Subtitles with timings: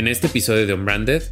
[0.00, 1.22] En este episodio de Unbranded,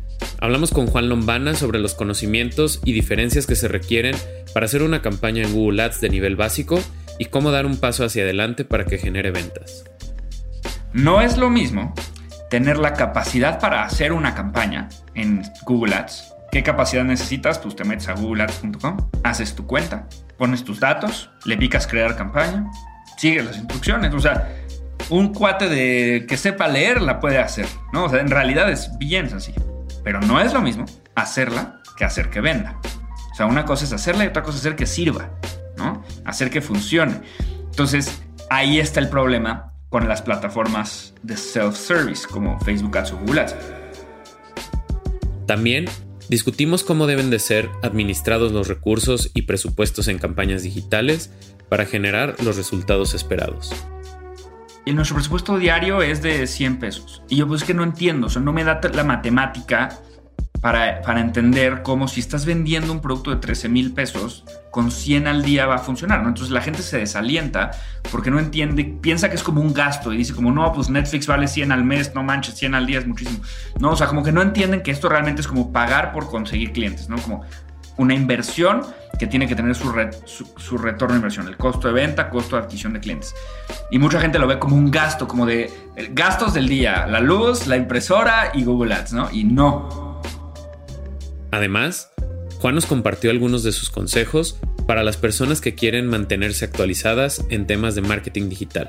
[0.43, 4.15] hablamos con Juan Lombana sobre los conocimientos y diferencias que se requieren
[4.53, 6.79] para hacer una campaña en Google Ads de nivel básico
[7.19, 9.85] y cómo dar un paso hacia adelante para que genere ventas.
[10.93, 11.95] No es lo mismo
[12.51, 16.35] tener la capacidad para hacer una campaña en Google Ads.
[16.53, 17.59] ¿Qué capacidad necesitas?
[17.59, 22.67] Pues te metes a googleads.com, haces tu cuenta, pones tus datos, le picas crear campaña,
[23.17, 24.13] sigues las instrucciones.
[24.13, 24.47] O sea,
[25.11, 28.05] un cuate de que sepa leer la puede hacer, ¿no?
[28.05, 29.63] O sea, en realidad es bien sencillo.
[30.05, 32.79] Pero no es lo mismo hacerla que hacer que venda.
[33.33, 35.31] O sea, una cosa es hacerla y otra cosa es hacer que sirva,
[35.77, 36.03] ¿no?
[36.25, 37.21] Hacer que funcione.
[37.71, 43.43] Entonces, ahí está el problema con las plataformas de self-service como Facebook Ads o Google
[43.43, 43.57] Ads.
[45.47, 45.87] También
[46.29, 51.31] discutimos cómo deben de ser administrados los recursos y presupuestos en campañas digitales
[51.69, 53.73] para generar los resultados esperados.
[54.89, 57.23] Y nuestro presupuesto diario es de 100 pesos.
[57.29, 59.91] Y yo pues que no entiendo, o sea, no me da la matemática
[60.63, 65.27] para, para entender cómo si estás vendiendo un producto de 13 mil pesos, con 100
[65.27, 66.29] al día va a funcionar, ¿no?
[66.29, 67.73] Entonces la gente se desalienta
[68.11, 71.27] porque no entiende, piensa que es como un gasto y dice como, no, pues Netflix
[71.27, 73.41] vale 100 al mes, no manches, 100 al día es muchísimo.
[73.79, 76.73] No, o sea, como que no entienden que esto realmente es como pagar por conseguir
[76.73, 77.19] clientes, ¿no?
[77.19, 77.43] Como
[77.99, 78.87] una inversión
[79.19, 79.91] que tiene que tener su,
[80.57, 83.35] su, retorno de inversión, el costo de venta, costo de adquisición de clientes.
[83.91, 87.21] Y mucha gente lo ve como un gasto, como de eh, gastos del día, la
[87.21, 89.31] luz, la impresora y Google Ads, ¿no?
[89.31, 90.23] Y no.
[91.51, 92.11] Además,
[92.61, 97.67] Juan nos compartió algunos de sus consejos para las personas que quieren mantenerse actualizadas en
[97.67, 98.89] temas de marketing digital.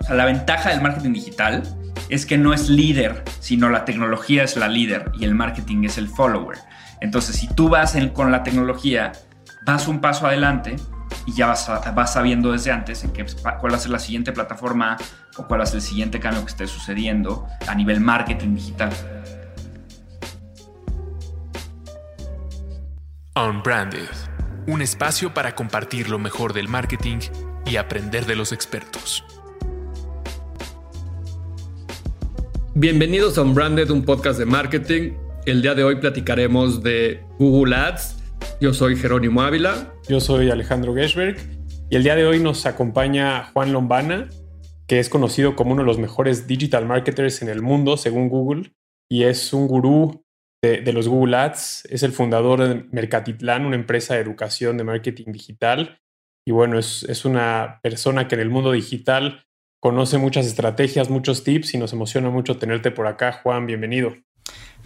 [0.00, 1.62] O sea, la ventaja del marketing digital
[2.08, 5.98] es que no es líder, sino la tecnología es la líder y el marketing es
[5.98, 6.58] el follower.
[7.00, 9.12] Entonces, si tú vas con la tecnología,
[9.64, 10.76] vas un paso adelante
[11.26, 13.24] y ya vas, vas sabiendo desde antes en qué,
[13.60, 14.96] cuál va a ser la siguiente plataforma
[15.36, 18.90] o cuál va a ser el siguiente cambio que esté sucediendo a nivel marketing digital.
[23.36, 24.08] Unbranded,
[24.66, 27.18] un espacio para compartir lo mejor del marketing
[27.64, 29.24] y aprender de los expertos.
[32.74, 35.27] Bienvenidos a Unbranded, un podcast de marketing.
[35.46, 38.16] El día de hoy platicaremos de Google Ads.
[38.60, 39.94] Yo soy Jerónimo Ávila.
[40.08, 41.38] Yo soy Alejandro Geschberg.
[41.90, 44.28] Y el día de hoy nos acompaña Juan Lombana,
[44.86, 48.74] que es conocido como uno de los mejores digital marketers en el mundo, según Google,
[49.10, 50.22] y es un gurú
[50.62, 51.86] de, los Google Ads.
[51.86, 55.98] Es el fundador de Mercatitlán, una empresa de educación de marketing digital.
[56.46, 59.46] Y bueno, es, es una persona que en el mundo digital
[59.80, 63.32] conoce muchas estrategias, muchos tips y nos emociona mucho tenerte por acá.
[63.32, 64.14] Juan, bienvenido.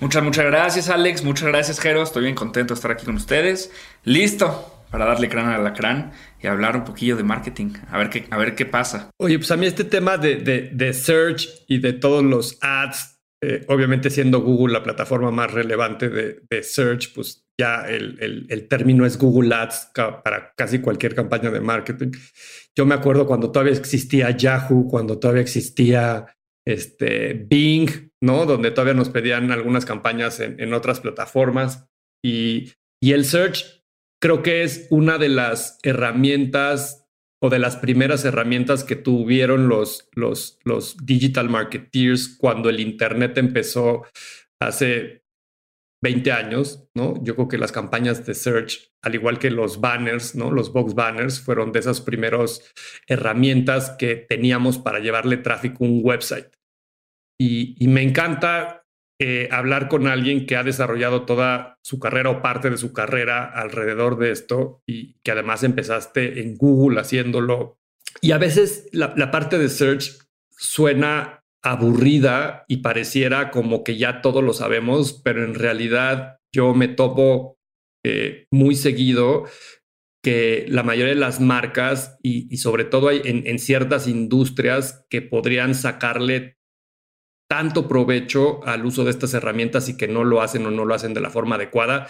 [0.02, 1.22] Muchas, muchas gracias, Alex.
[1.22, 2.02] Muchas gracias, Jero.
[2.02, 3.70] Estoy bien contento de estar aquí con ustedes.
[4.02, 6.10] Listo para darle crán a la crán
[6.42, 7.74] y hablar un poquillo de marketing.
[7.88, 9.10] A ver qué, a ver qué pasa.
[9.18, 10.38] Oye, pues a mí este tema de,
[10.72, 16.08] de, search y de todos los ads, eh, obviamente siendo Google la plataforma más relevante
[16.08, 21.60] de, search, pues ya el, el, término es Google Ads para casi cualquier campaña de
[21.60, 22.10] marketing.
[22.74, 26.26] Yo me acuerdo cuando todavía existía Yahoo, cuando todavía existía
[26.66, 28.46] este, Bing, ¿no?
[28.46, 31.88] Donde todavía nos pedían algunas campañas en, otras plataformas.
[32.24, 32.72] Y,
[33.02, 33.84] y, el search
[34.20, 37.04] creo que es una de las herramientas
[37.42, 43.36] o de las primeras herramientas que tuvieron los, los, los digital marketeers cuando el Internet
[43.36, 44.06] empezó
[44.60, 45.24] hace
[46.02, 47.14] 20 años, ¿no?
[47.24, 50.52] Yo creo que las campañas de search, al igual que los banners, ¿no?
[50.52, 52.72] Los box banners fueron de esas primeras
[53.08, 56.61] herramientas que teníamos para llevarle tráfico a un website.
[57.44, 58.84] Y, me encanta
[59.20, 63.44] eh, hablar con alguien que ha desarrollado toda su carrera o parte de su carrera
[63.44, 67.80] alrededor de esto y que además empezaste en Google haciéndolo.
[68.20, 70.18] Y a veces la, parte de search
[70.50, 76.86] suena aburrida y pareciera como que ya todo lo sabemos, pero en realidad yo me
[76.86, 77.56] topo
[78.04, 79.46] eh, muy seguido
[80.22, 85.74] que la mayoría de las marcas y, sobre todo en, en, ciertas industrias que podrían
[85.74, 86.56] sacarle
[87.52, 90.94] tanto provecho al uso de estas herramientas y que no lo hacen o no lo
[90.94, 92.06] hacen de la forma adecuada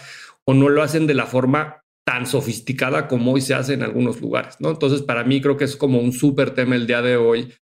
[0.47, 4.21] o no lo hacen de la forma tan sofisticada como hoy se hace en algunos
[4.21, 4.69] lugares, ¿no?
[4.69, 7.53] Entonces, para mí creo que es como un súper tema el día de hoy,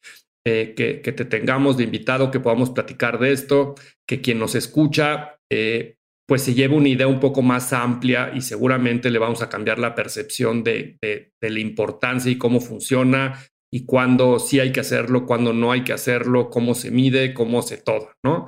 [0.47, 3.75] eh, que, te tengamos de invitado, que podamos platicar de esto,
[4.07, 5.97] que quien nos escucha, eh,
[6.29, 9.79] pues se lleve una idea un poco más amplia y seguramente le vamos a cambiar
[9.79, 13.41] la percepción de, de la importancia y cómo funciona
[13.73, 17.63] y cuándo sí hay que hacerlo, cuándo no hay que hacerlo, cómo se mide, cómo
[17.63, 18.47] se todo, ¿no?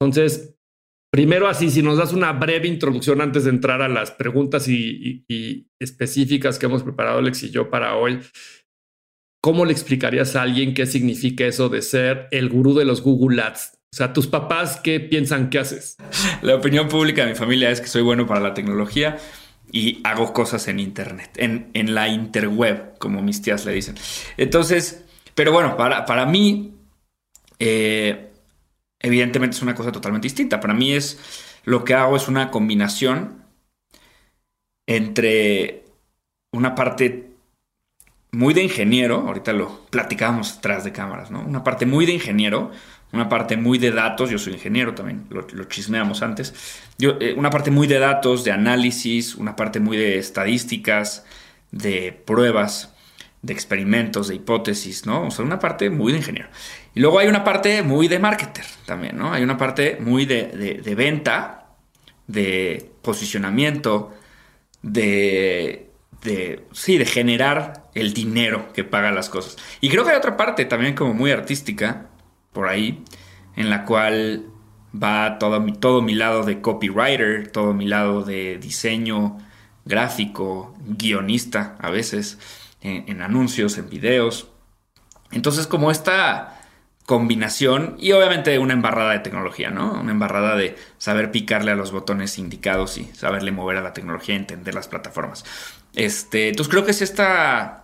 [0.00, 0.56] Entonces,
[1.12, 5.24] primero así, si nos das una breve introducción antes de entrar a las preguntas y,
[5.80, 8.20] específicas que hemos preparado Alex y yo para hoy,
[9.42, 13.42] ¿cómo le explicarías a alguien qué significa eso de ser el gurú de los Google
[13.42, 13.78] Ads?
[13.94, 15.96] O sea, tus papás, ¿qué piensan que haces?
[16.40, 19.18] La opinión pública de mi familia es que soy bueno para la tecnología
[19.72, 23.96] y hago cosas en Internet, en, en la interweb, como mis tías le dicen.
[24.36, 25.04] Entonces,
[25.34, 26.74] pero bueno, para, para mí,
[27.58, 28.30] eh,
[29.00, 30.60] evidentemente es una cosa totalmente distinta.
[30.60, 31.18] Para mí es,
[31.64, 33.42] lo que hago es una combinación
[34.86, 35.84] entre
[36.52, 37.30] una parte
[38.30, 41.40] muy de ingeniero, ahorita lo platicábamos tras de cámaras, ¿no?
[41.40, 42.70] Una parte muy de ingeniero,
[43.12, 46.54] una parte muy de datos, yo soy ingeniero también, lo, chismeamos antes,
[46.98, 51.24] yo, eh, una parte muy de datos, de análisis, una parte muy de estadísticas,
[51.70, 52.94] de pruebas,
[53.42, 55.26] de experimentos, de hipótesis, ¿no?
[55.26, 56.48] O sea, una parte muy de ingeniero.
[56.94, 59.32] Y luego hay una parte muy de marketer también, ¿no?
[59.32, 61.66] Hay una parte muy de, de venta,
[62.26, 64.14] de posicionamiento,
[64.82, 65.90] de,
[66.22, 69.56] de, sí, de generar el dinero que paga las cosas.
[69.80, 72.06] Y creo que hay otra parte también como muy artística,
[72.52, 73.02] por ahí,
[73.56, 74.46] en la cual
[74.94, 79.38] va todo mi, todo mi lado de copywriter, todo mi lado de diseño
[79.84, 82.38] gráfico, guionista a veces,
[82.80, 84.48] en, anuncios, en videos.
[85.30, 86.58] Entonces como esta
[87.06, 89.92] combinación y obviamente una embarrada de tecnología, ¿no?
[90.00, 94.36] Una embarrada de saber picarle a los botones indicados y saberle mover a la tecnología,
[94.36, 95.44] entender las plataformas.
[95.94, 97.81] Este, entonces creo que es esta,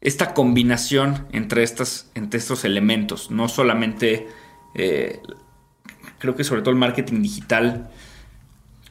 [0.00, 4.28] esta combinación entre, estas, entre estos elementos, no solamente,
[4.74, 5.20] eh,
[6.18, 7.90] creo que sobre todo el marketing digital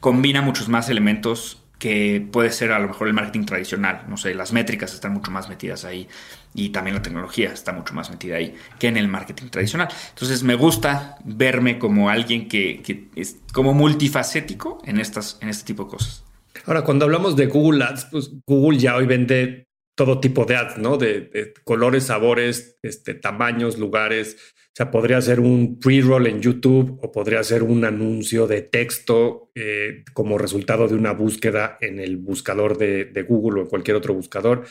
[0.00, 4.04] combina muchos más elementos que puede ser a lo mejor el marketing tradicional.
[4.08, 6.08] No sé, las métricas están mucho más metidas ahí
[6.52, 9.88] y también la tecnología está mucho más metida ahí que en el marketing tradicional.
[10.10, 15.84] Entonces me gusta verme como alguien que, es como multifacético en, estas, en este tipo
[15.84, 16.24] de cosas.
[16.66, 19.67] Ahora, cuando hablamos de Google Ads, pues Google ya hoy vende
[19.98, 20.96] todo tipo de ads, ¿no?
[20.96, 24.36] De, colores, sabores, este, tamaños, lugares.
[24.68, 29.50] O sea, podría ser un pre-roll en YouTube o podría ser un anuncio de texto
[29.56, 34.14] eh, como resultado de una búsqueda en el buscador de, Google o en cualquier otro
[34.14, 34.66] buscador.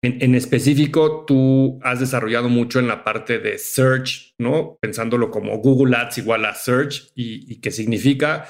[0.00, 4.78] En, específico, tú has desarrollado mucho en la parte de search, ¿no?
[4.80, 8.46] Pensándolo como Google Ads igual a search y, y que significa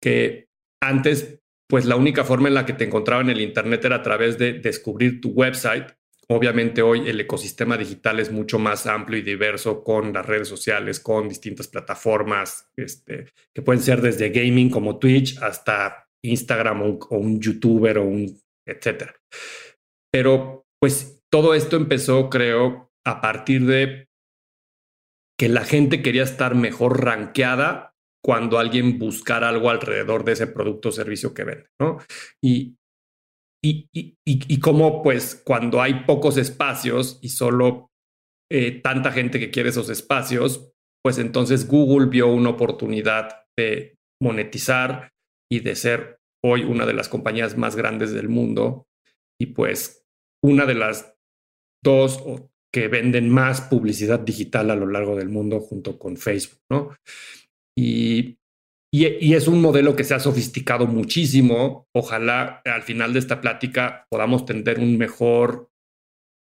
[0.00, 0.48] que
[0.80, 1.37] antes
[1.68, 4.38] pues la única forma en la que te encontraba en el Internet era a través
[4.38, 5.86] de descubrir tu website.
[6.28, 11.00] Obviamente hoy el ecosistema digital es mucho más amplio y diverso con las redes sociales,
[11.00, 17.40] con distintas plataformas este, que pueden ser desde gaming como Twitch hasta Instagram o un,
[17.40, 19.14] youtuber o un etcétera.
[20.10, 24.08] Pero pues todo esto empezó, creo, a partir de
[25.38, 27.87] que la gente quería estar mejor rankeada
[28.24, 31.98] cuando alguien buscara algo alrededor de ese producto o servicio que vende, ¿no?
[32.42, 32.76] Y,
[33.64, 37.88] y, y, y, como pues cuando hay pocos espacios y solo
[38.50, 40.72] eh, tanta gente que quiere esos espacios,
[41.04, 45.10] pues entonces Google vio una oportunidad de monetizar
[45.50, 48.86] y de ser hoy una de las compañías más grandes del mundo
[49.40, 50.04] y pues
[50.44, 51.14] una de las
[51.82, 52.22] dos
[52.72, 56.94] que venden más publicidad digital a lo largo del mundo junto con Facebook, ¿no?
[57.78, 58.38] Y,
[58.92, 61.86] y, es un modelo que se ha sofisticado muchísimo.
[61.94, 65.70] Ojalá al final de esta plática podamos tener un mejor,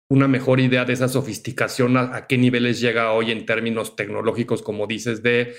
[0.10, 4.88] una mejor idea de esa sofisticación, a, qué niveles llega hoy en términos tecnológicos, como
[4.88, 5.54] dices, de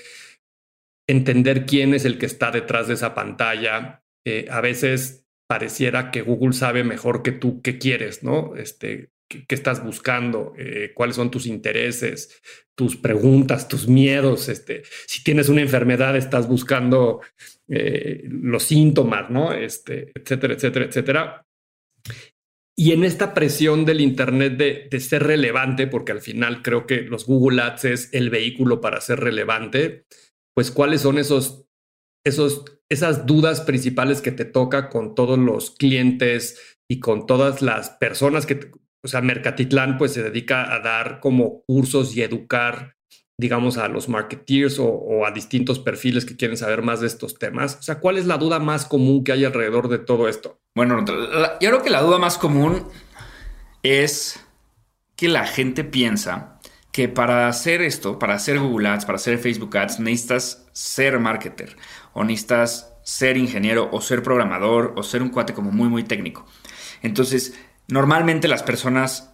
[1.07, 4.03] entender quién es el que está detrás de esa pantalla.
[4.27, 8.55] Eh, a veces pareciera que Google sabe mejor que tú qué quieres, ¿no?
[8.57, 12.41] Este, qué, estás buscando, eh, cuáles son tus intereses,
[12.75, 14.49] tus preguntas, tus miedos.
[14.49, 17.21] Este, si tienes una enfermedad, estás buscando
[17.67, 19.53] eh, los síntomas, ¿no?
[19.53, 21.45] Este, etcétera, etcétera, etcétera.
[22.75, 27.01] Y en esta presión del Internet de, de, ser relevante, porque al final creo que
[27.01, 30.05] los Google Ads es el vehículo para ser relevante,
[30.55, 31.65] pues cuáles son esos,
[32.25, 37.91] esos, esas dudas principales que te toca con todos los clientes y con todas las
[37.91, 38.71] personas que,
[39.01, 42.95] o sea, Mercatitlán pues se dedica a dar como cursos y educar,
[43.37, 47.77] digamos, a los marketeers o, a distintos perfiles que quieren saber más de estos temas.
[47.79, 50.59] O sea, ¿cuál es la duda más común que hay alrededor de todo esto?
[50.75, 51.03] Bueno,
[51.61, 52.87] yo creo que la duda más común
[53.83, 54.45] es
[55.15, 56.59] que la gente piensa
[56.91, 61.77] que para hacer esto, para hacer Google Ads, para hacer Facebook Ads, necesitas ser marketer
[62.13, 66.45] o necesitas ser ingeniero o ser programador o ser un cuate como muy, muy técnico.
[67.01, 67.53] Entonces,
[67.89, 69.33] normalmente las personas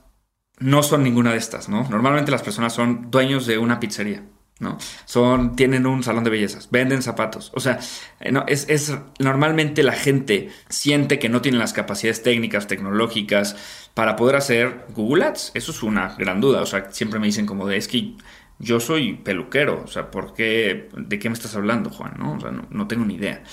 [0.59, 1.87] no son ninguna de estas, ¿no?
[1.89, 4.23] Normalmente las personas son dueños de una pizzería,
[4.59, 4.77] ¿no?
[5.05, 7.51] Son, tienen un salón de bellezas, venden zapatos.
[7.53, 7.79] O sea,
[8.21, 13.57] eh, no, es, es, normalmente la gente siente que no tiene las capacidades técnicas, tecnológicas
[13.93, 15.51] para poder hacer Google Ads.
[15.53, 16.61] Eso es una gran duda.
[16.61, 18.15] O sea, siempre me dicen como de, es que
[18.59, 22.13] yo soy peluquero, o sea, ¿por qué, ¿de qué me estás hablando, Juan?
[22.17, 23.43] No, o sea, no, tengo ni idea.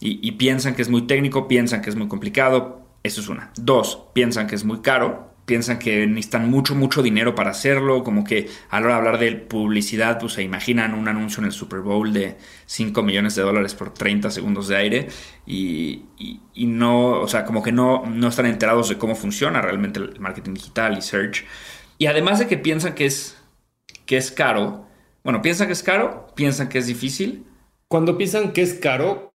[0.00, 3.52] Y, piensan que es muy técnico, piensan que es muy complicado, eso es una.
[3.56, 8.24] Dos, piensan que es muy caro, piensan que necesitan mucho, mucho dinero para hacerlo, como
[8.24, 11.52] que a la hora de hablar de publicidad, pues se imaginan un anuncio en el
[11.52, 15.08] Super Bowl de 5 millones de dólares por 30 segundos de aire
[15.46, 16.06] y,
[16.56, 20.54] no, o sea, como que no, no están enterados de cómo funciona realmente el marketing
[20.54, 21.44] digital y search.
[21.98, 23.36] Y además de que piensan que es,
[24.06, 24.86] que es caro,
[25.22, 27.44] bueno, piensan que es caro, piensan que es difícil.
[27.88, 29.33] Cuando piensan que es caro,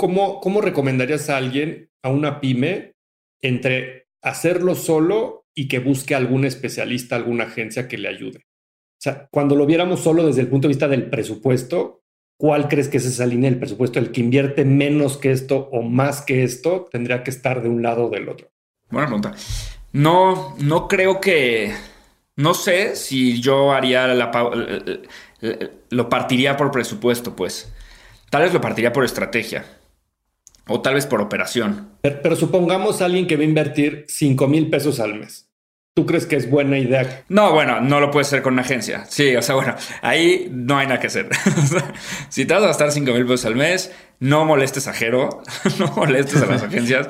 [0.00, 2.94] ¿cómo, cómo recomendarías a alguien, a una pyme,
[3.42, 8.38] entre hacerlo solo y que busque algún especialista, alguna agencia que le ayude.
[8.38, 12.02] O sea, cuando lo viéramos solo desde el punto de vista del presupuesto,
[12.38, 13.98] ¿cuál crees que es esa línea del presupuesto?
[13.98, 17.82] ¿El que invierte menos que esto o más que esto tendría que estar de un
[17.82, 18.50] lado o del otro?
[18.88, 19.34] Buena pregunta.
[19.92, 21.74] No, no creo que...
[22.36, 24.30] No sé si yo haría la...
[25.90, 27.70] Lo partiría por presupuesto, pues.
[28.30, 29.66] Tal vez lo partiría por estrategia.
[30.66, 31.90] O tal vez por operación.
[32.02, 35.48] Pero, supongamos a alguien que va a invertir 5 mil pesos al mes.
[35.94, 37.24] ¿Tú crees que es buena idea?
[37.28, 39.04] No, bueno, no lo puedes hacer con una agencia.
[39.06, 41.28] Sí, o sea, bueno, ahí no hay nada que hacer.
[42.28, 45.42] si te vas a gastar 5 mil pesos al mes, no molestes a Jero,
[45.78, 47.08] no molestes a las agencias,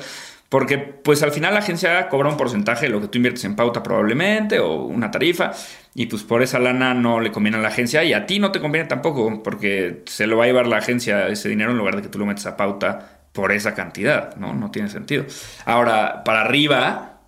[0.51, 3.55] porque pues al final la agencia cobra un porcentaje de lo que tú inviertes en
[3.55, 5.53] pauta probablemente o una tarifa
[5.95, 8.51] y pues por esa lana no le conviene a la agencia y a ti no
[8.51, 11.95] te conviene tampoco porque se lo va a llevar la agencia ese dinero en lugar
[11.97, 14.53] de que tú lo metes a pauta por esa cantidad, ¿no?
[14.53, 15.25] No tiene sentido.
[15.65, 17.21] Ahora, para arriba,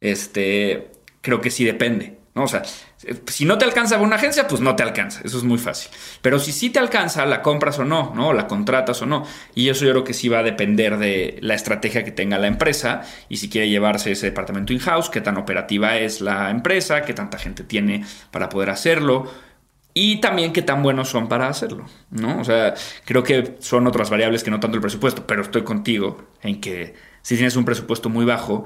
[0.00, 0.90] este,
[1.20, 2.44] creo que sí depende, ¿no?
[2.44, 2.62] O sea,
[3.26, 5.90] si no te alcanza una agencia, pues no te alcanza, eso es muy fácil.
[6.20, 8.32] Pero si sí te alcanza, la compras o no, ¿no?
[8.32, 9.24] La contratas o no.
[9.54, 12.46] Y eso yo creo que sí va a depender de la estrategia que tenga la
[12.46, 17.14] empresa y si quiere llevarse ese departamento in-house, qué tan operativa es la empresa, qué
[17.14, 19.30] tanta gente tiene para poder hacerlo
[19.94, 22.40] y también qué tan buenos son para hacerlo, ¿no?
[22.40, 26.28] O sea, creo que son otras variables que no tanto el presupuesto, pero estoy contigo
[26.42, 28.64] en que si tienes un presupuesto muy bajo,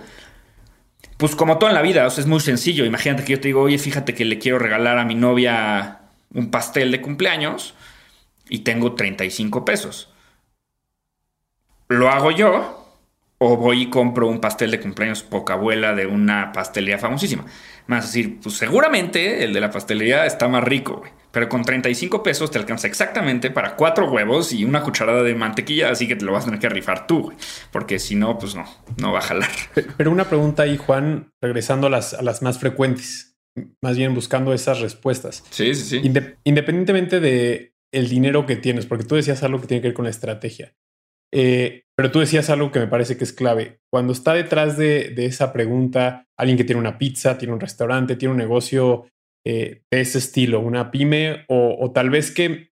[1.17, 2.85] pues como todo en la vida, es muy sencillo.
[2.85, 6.01] Imagínate que yo te digo, oye, fíjate que le quiero regalar a mi novia
[6.33, 7.75] un pastel de cumpleaños
[8.49, 10.11] y tengo 35 pesos.
[11.89, 12.84] ¿Lo hago yo?
[13.47, 17.45] O voy y compro un pastel de cumpleaños poca abuela de una pastelería famosísima.
[17.87, 21.13] Más decir, pues seguramente el de la pastelería está más rico, güey.
[21.31, 25.91] Pero con 35 pesos te alcanza exactamente para cuatro huevos y una cucharada de mantequilla,
[25.91, 27.37] así que te lo vas a tener que rifar tú, güey.
[27.71, 28.65] Porque si no, pues no,
[28.97, 29.51] no va a jalar.
[29.99, 33.37] Pero una pregunta ahí, Juan, regresando a las, a las más frecuentes,
[33.83, 35.45] más bien buscando esas respuestas.
[35.51, 36.11] Sí, sí, sí.
[36.45, 40.05] independientemente de el dinero que tienes, porque tú decías algo que tiene que ver con
[40.05, 40.75] la estrategia.
[41.31, 43.81] Eh, pero tú decías algo que me parece que es clave.
[43.91, 48.33] Cuando está detrás de, esa pregunta alguien que tiene una pizza, tiene un restaurante, tiene
[48.33, 49.07] un negocio
[49.47, 52.71] eh, de ese estilo, una pyme, o, tal vez que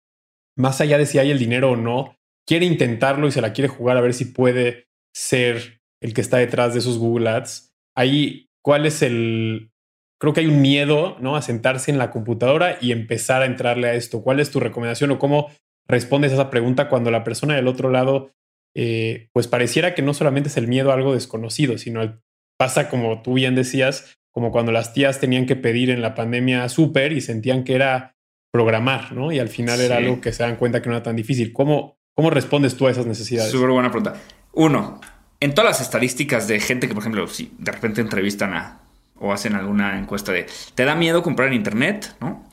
[0.58, 3.68] más allá de si hay el dinero o no, quiere intentarlo y se la quiere
[3.70, 7.74] jugar a ver si puede ser el que está detrás de esos Google Ads.
[7.96, 9.72] Ahí, ¿cuál es el...
[10.20, 11.36] Creo que hay un miedo, ¿no?
[11.36, 14.22] A sentarse en la computadora y empezar a entrarle a esto.
[14.22, 15.52] ¿Cuál es tu recomendación o cómo
[15.88, 18.32] respondes a esa pregunta cuando la persona del otro lado
[18.76, 22.22] eh, pues pareciera que no solamente es el miedo a algo desconocido, sino
[22.58, 26.68] pasa como tú bien decías, como cuando las tías tenían que pedir en la pandemia
[26.70, 28.16] súper y sentían que era
[28.52, 29.32] programar, ¿no?
[29.32, 31.54] Y al final era algo que se dan cuenta que no era tan difícil.
[31.54, 33.52] ¿Cómo, cómo respondes tú a esas necesidades?
[33.52, 34.20] Súper buena pregunta.
[34.54, 35.00] Uno,
[35.40, 38.82] en todas las estadísticas de gente que, por ejemplo, si de repente entrevistan a
[39.20, 42.16] o hacen alguna encuesta de, ¿te da miedo comprar en Internet?
[42.20, 42.50] ¿No?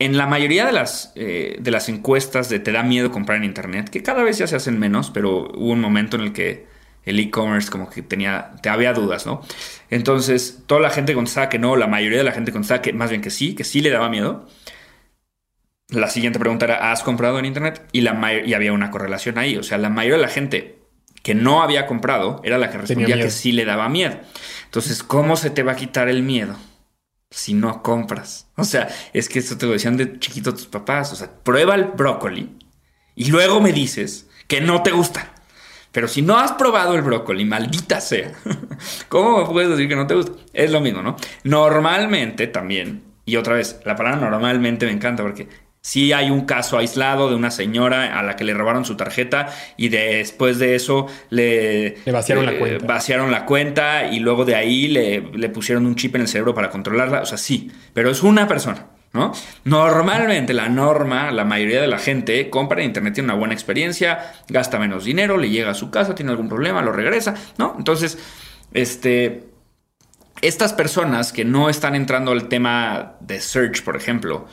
[0.00, 3.44] En la mayoría de las, eh, de las encuestas de te da miedo comprar en
[3.44, 6.66] Internet, que cada vez ya se hacen menos, pero hubo un momento en el que
[7.04, 9.42] el e-commerce como que tenía, te había dudas, ¿no?
[9.90, 13.10] Entonces, toda la gente contestaba que no, la mayoría de la gente contestaba que más
[13.10, 14.48] bien que sí, que sí le daba miedo.
[15.90, 17.86] La siguiente pregunta era, ¿has comprado en Internet?
[17.92, 20.78] Y, la y había una correlación ahí, o sea, la mayoría de la gente
[21.22, 24.18] que no había comprado era la que respondía que sí le daba miedo.
[24.64, 26.56] Entonces, ¿cómo se te va a quitar el miedo?
[27.30, 28.48] Si no compras.
[28.56, 31.12] O sea, es que eso te lo decían de chiquito tus papás.
[31.12, 32.56] O sea, prueba el brócoli
[33.14, 35.32] y luego me dices que no te gusta.
[35.92, 38.32] Pero si no has probado el brócoli, maldita sea,
[39.08, 40.32] ¿cómo puedes decir que no te gusta?
[40.52, 41.16] Es lo mismo, ¿no?
[41.44, 45.48] Normalmente también, y otra vez, la palabra normalmente me encanta porque
[45.82, 49.48] Sí hay un caso aislado de una señora a la que le robaron su tarjeta
[49.78, 52.86] y después de eso le, vaciaron, la cuenta.
[52.86, 56.54] vaciaron la cuenta y luego de ahí le, le, pusieron un chip en el cerebro
[56.54, 57.22] para controlarla.
[57.22, 59.32] O sea, sí, pero es una persona, ¿no?
[59.64, 64.32] Normalmente la norma, la mayoría de la gente compra en internet, tiene una buena experiencia,
[64.48, 67.74] gasta menos dinero, le llega a su casa, tiene algún problema, lo regresa, ¿no?
[67.78, 68.18] Entonces,
[68.72, 69.44] este...
[70.42, 74.48] Estas personas que no están entrando al tema de search, por ejemplo,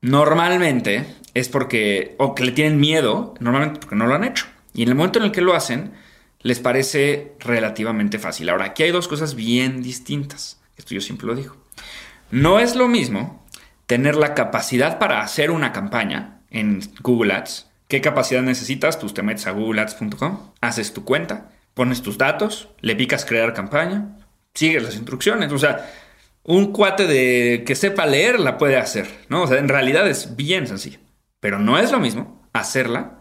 [0.00, 4.46] Normalmente es porque, o que le tienen miedo, normalmente porque no lo han hecho.
[4.74, 5.92] Y en el momento en el que lo hacen,
[6.40, 8.48] les parece relativamente fácil.
[8.48, 10.60] Ahora, aquí hay dos cosas bien distintas.
[10.76, 11.56] Esto yo siempre lo digo.
[12.30, 13.44] No es lo mismo
[13.86, 17.66] tener la capacidad para hacer una campaña en Google Ads.
[17.88, 18.98] ¿Qué capacidad necesitas?
[18.98, 24.16] Tú te metes a googleads.com, haces tu cuenta, pones tus datos, le picas crear campaña,
[24.52, 25.50] sigues las instrucciones.
[25.52, 25.90] O sea,
[26.48, 29.42] un cuate de que sepa leer la puede hacer, ¿no?
[29.42, 30.98] O sea, en realidad es bien sencillo.
[31.40, 33.18] Pero no es lo mismo hacerla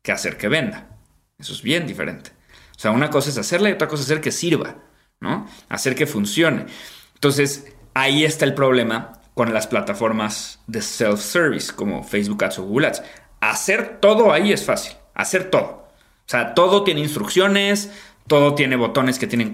[0.00, 0.96] que hacer que venda.
[1.40, 2.30] Eso es bien diferente.
[2.76, 4.76] O sea, una cosa es hacerla y otra cosa es hacer que sirva,
[5.18, 5.48] ¿no?
[5.68, 6.66] Hacer que funcione.
[7.14, 12.86] Entonces, ahí está el problema con las plataformas de self-service como Facebook Ads o Google
[12.86, 13.02] Ads.
[13.40, 14.92] Hacer todo ahí es fácil.
[15.14, 15.66] Hacer todo.
[15.66, 17.90] O sea, todo tiene instrucciones,
[18.26, 19.52] todo tiene botones que tienen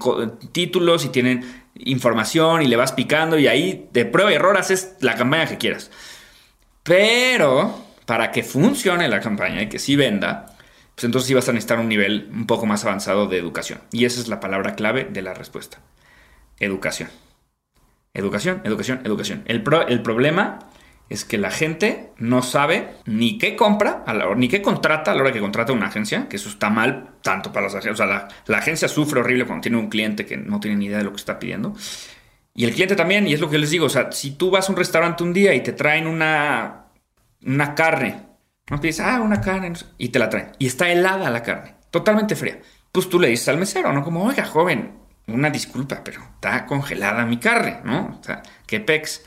[0.52, 4.96] títulos y tienen información y le vas picando y ahí de prueba y error haces
[5.00, 5.90] la campaña que quieras.
[6.82, 10.56] Pero para que funcione la campaña y que sí venda,
[10.94, 13.80] pues entonces sí vas a necesitar un nivel un poco más avanzado de educación.
[13.92, 15.80] Y esa es la palabra clave de la respuesta.
[16.58, 17.10] Educación.
[18.14, 19.42] Educación, educación, educación.
[19.46, 20.60] El, el problema
[21.08, 24.04] es que la gente no sabe ni qué compra,
[24.36, 27.52] ni qué contrata a la hora que contrata una agencia, que eso está mal tanto
[27.52, 28.00] para las agencias.
[28.00, 30.98] O sea, la, agencia sufre horrible cuando tiene un cliente que no tiene ni idea
[30.98, 31.74] de lo que está pidiendo.
[32.54, 34.68] Y el cliente también, y es lo que les digo, o sea, si tú vas
[34.68, 36.86] a un restaurante un día y te traen una,
[37.44, 38.22] una carne,
[38.70, 42.34] no pides, ah, una carne, y te la traen, y está helada la carne, totalmente
[42.34, 42.58] fría,
[42.90, 44.02] pues tú le dices al mesero, ¿no?
[44.02, 44.92] Como, oiga, joven,
[45.26, 48.18] una disculpa, pero está congelada mi carne, ¿no?
[48.18, 49.22] O sea, qué pex.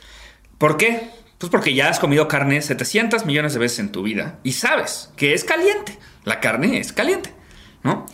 [0.58, 1.08] ¿Por qué?
[1.40, 5.10] Pues porque ya has comido carne 700 millones de veces en tu vida y sabes
[5.16, 5.98] que es caliente.
[6.24, 7.32] La carne es caliente,
[7.82, 8.04] ¿no?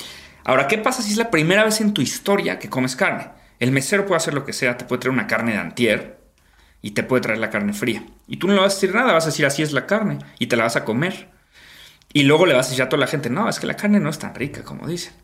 [0.44, 3.30] Ahora, ¿qué pasa si es la primera vez en tu historia que comes carne?
[3.58, 6.20] El mesero puede hacer lo que sea, te puede traer una carne de antier
[6.82, 8.06] y te puede traer la carne fría.
[8.28, 10.18] Y tú no le vas a decir nada, vas a decir así es la carne
[10.38, 11.28] y te la vas a comer.
[12.12, 13.98] Y luego le vas a decir a toda la gente, no, es que la carne
[13.98, 15.14] no es tan rica como dicen.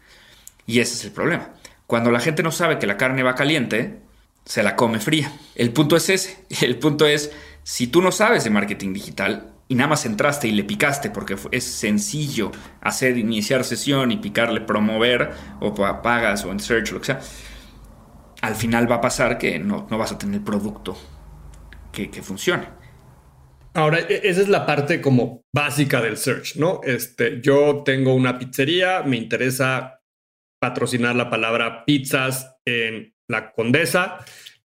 [0.66, 1.50] Y ese es el problema.
[1.86, 4.00] Cuando la gente no sabe que la carne va caliente,
[4.44, 5.32] se la come fría.
[5.54, 6.44] El punto es ese.
[6.62, 7.30] El punto es
[7.62, 11.36] si tú no sabes de marketing digital y nada más entraste y le picaste porque
[11.50, 17.06] es sencillo hacer iniciar sesión y picarle promover o pagas o en search lo que
[17.06, 17.20] sea,
[18.42, 20.96] al final va a pasar que no, vas a tener producto
[21.92, 22.66] que, que funcione.
[23.74, 26.80] Ahora, e, esa es la parte como básica del search, ¿no?
[26.84, 30.00] Este, yo tengo una pizzería, me interesa
[30.60, 34.18] patrocinar la palabra pizzas en la Condesa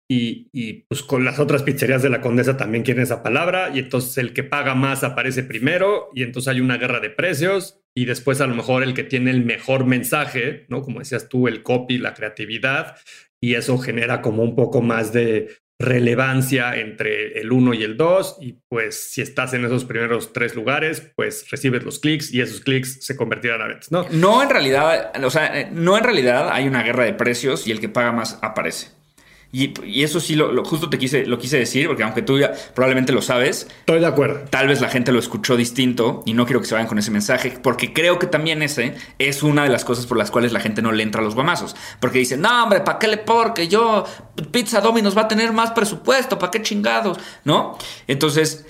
[0.09, 4.17] y, pues con las otras pizzerías de la Condesa también quieren esa palabra y entonces
[4.17, 8.39] el que paga más aparece primero y entonces hay una guerra de precios y después
[8.39, 10.81] a lo mejor el que tiene el mejor mensaje, ¿no?
[10.81, 12.95] Como decías tú, el copy, la creatividad
[13.41, 18.37] y eso genera como un poco más de relevancia entre el 1 y el 2
[18.41, 22.61] y pues si estás en esos primeros tres lugares pues recibes los clics y esos
[22.61, 24.07] clics se convertirán a ventas, ¿no?
[24.09, 27.79] No en realidad, o sea, no en realidad hay una guerra de precios y el
[27.79, 28.96] que paga más aparece.
[29.51, 33.13] Y, eso sí, lo, justo te quise, lo quise decir, porque aunque tú ya probablemente
[33.13, 33.67] lo sabes.
[33.79, 34.41] Estoy de acuerdo.
[34.49, 37.11] Tal vez la gente lo escuchó distinto y no quiero que se vayan con ese
[37.11, 40.59] mensaje, porque creo que también ese es una de las cosas por las cuales la
[40.59, 41.75] gente no le entra a los guamazos.
[41.99, 44.05] Porque dicen, no, hombre, ¿para qué le porque yo,
[44.51, 47.17] Pizza Domino's va a tener más presupuesto, ¿para qué chingados?
[47.43, 47.77] ¿No?
[48.07, 48.65] Entonces,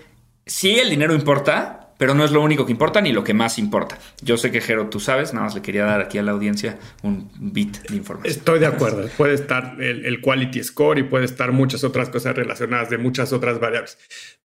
[0.46, 3.58] sí, el dinero importa, pero no es lo único que importa ni lo que más
[3.60, 3.98] importa.
[4.22, 6.78] Yo sé que Jero, tú sabes, nada más le quería dar aquí a la audiencia
[7.04, 8.32] un bit de información.
[8.32, 9.10] Estoy de acuerdo.
[9.18, 13.60] Puede estar el, quality score y puede estar muchas otras cosas relacionadas de muchas otras
[13.60, 13.98] variables.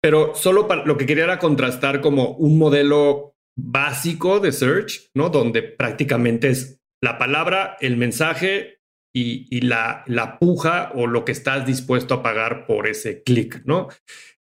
[0.02, 5.30] Pero solo para, lo que quería era contrastar como un modelo básico de search, ¿no?
[5.30, 8.80] Donde prácticamente es la palabra, el mensaje
[9.14, 13.62] y, y la, la puja o lo que estás dispuesto a pagar por ese clic,
[13.66, 13.90] ¿no?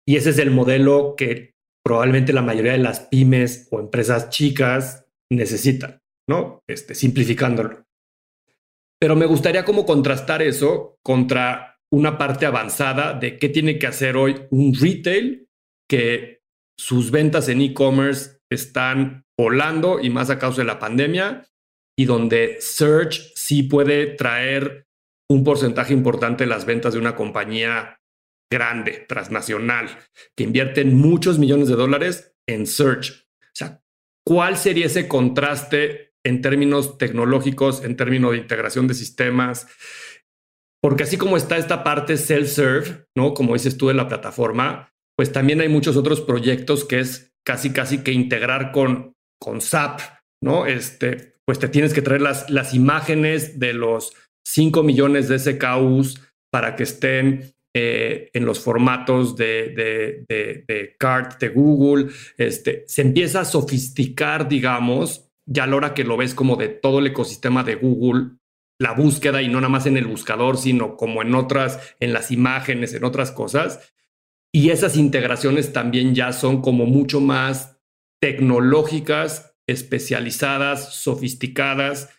[0.05, 5.05] Y ese es el modelo que probablemente la mayoría de las pymes o empresas chicas
[5.31, 6.61] necesitan, ¿no?
[6.67, 7.85] Este, simplificándolo.
[8.99, 14.17] Pero me gustaría como contrastar eso contra una parte avanzada de qué tiene que hacer
[14.17, 15.47] hoy un retail
[15.89, 16.41] que
[16.77, 21.45] sus ventas en e-commerce están volando y más a causa de la pandemia
[21.97, 24.87] y donde Search sí puede traer
[25.29, 27.98] un porcentaje importante de las ventas de una compañía
[28.51, 29.89] grande, transnacional,
[30.35, 33.27] que invierten muchos millones de dólares en search.
[33.41, 33.83] O sea,
[34.25, 39.67] ¿cuál sería ese contraste en términos tecnológicos, en términos de integración de sistemas?
[40.81, 43.33] Porque así como está esta parte self-serve, ¿no?
[43.33, 47.71] Como dices tú de la plataforma, pues también hay muchos otros proyectos que es casi,
[47.71, 49.99] casi que integrar con, con SAP,
[50.41, 50.65] ¿no?
[50.65, 54.13] Este, pues te tienes que traer las, las imágenes de los
[54.45, 59.69] 5 millones de SKUs para que estén eh, en los formatos de,
[60.27, 62.07] de, de, CART de Google.
[62.37, 66.67] Este, se empieza a sofisticar, digamos, ya a la hora que lo ves como de
[66.67, 68.31] todo el ecosistema de Google,
[68.81, 72.31] la búsqueda y no nada más en el buscador, sino como en otras, en las
[72.31, 73.93] imágenes, en otras cosas.
[74.53, 77.77] Y esas integraciones también ya son como mucho más
[78.21, 82.09] tecnológicas, especializadas, sofisticadas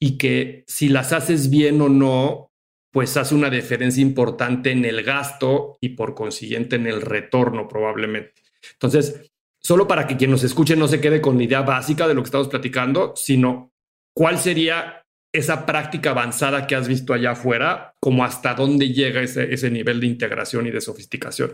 [0.00, 2.50] y que si las haces bien o no,
[2.94, 8.34] pues hace una diferencia importante en el gasto y por consiguiente en el retorno probablemente.
[8.70, 12.14] Entonces, solo para que quien nos escuche no se quede con la idea básica de
[12.14, 13.72] lo que estamos platicando, sino
[14.14, 15.02] cuál sería
[15.32, 19.98] esa práctica avanzada que has visto allá afuera, como hasta dónde llega ese, ese nivel
[19.98, 21.52] de integración y de sofisticación.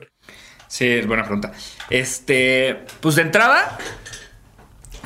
[0.68, 1.52] Sí, es buena pregunta.
[1.88, 3.78] Este, pues de entrada,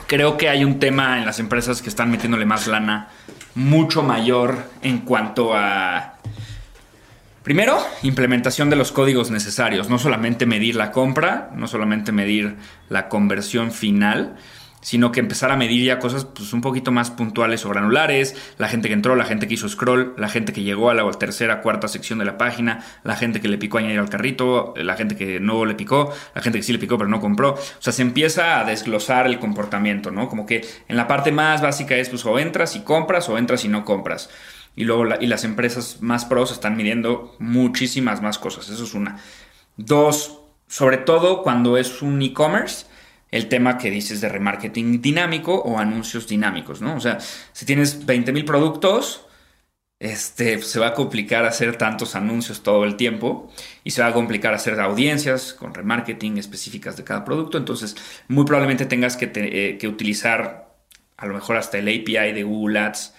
[0.09, 3.11] creo que hay un tema en las empresas que están metiéndole más lana
[3.55, 6.14] mucho mayor en cuanto a,
[7.45, 12.57] primero, implementación de los códigos necesarios, no solamente medir la compra, no solamente medir
[12.89, 14.37] la conversión final,
[14.81, 18.69] sino que empezar a medir ya cosas pues, un poquito más puntuales o granulares, la
[18.69, 21.63] gente que entró, la gente que hizo scroll, la gente que llegó a la tercera,
[21.63, 25.17] cuarta sección de la página, la gente que le picó añadir al carrito, la gente
[25.17, 27.55] que no le picó, la gente que sí le picó pero no compró.
[27.55, 30.29] O sea, se empieza a desglosar el comportamiento, ¿no?
[30.29, 33.65] Como que en la parte más básica es pues o entras y compras o entras
[33.65, 34.29] y no compras.
[34.77, 38.69] Y luego y las empresas más pros están midiendo muchísimas más cosas.
[38.69, 39.19] Eso es una.
[39.77, 42.87] Dos, sobre todo cuando es un e-commerce
[43.31, 46.95] el tema que dices de remarketing dinámico o anuncios dinámicos, ¿no?
[46.95, 47.19] O sea,
[47.53, 49.27] si tienes 20 mil productos,
[49.99, 53.51] este, se va a complicar hacer tantos anuncios todo el tiempo
[53.85, 57.59] y se va a complicar hacer audiencias con remarketing específicas de cada producto.
[57.59, 57.97] Entonces,
[58.29, 60.77] muy probablemente tengas que, eh, utilizar
[61.17, 63.15] a lo mejor hasta el API de Google Ads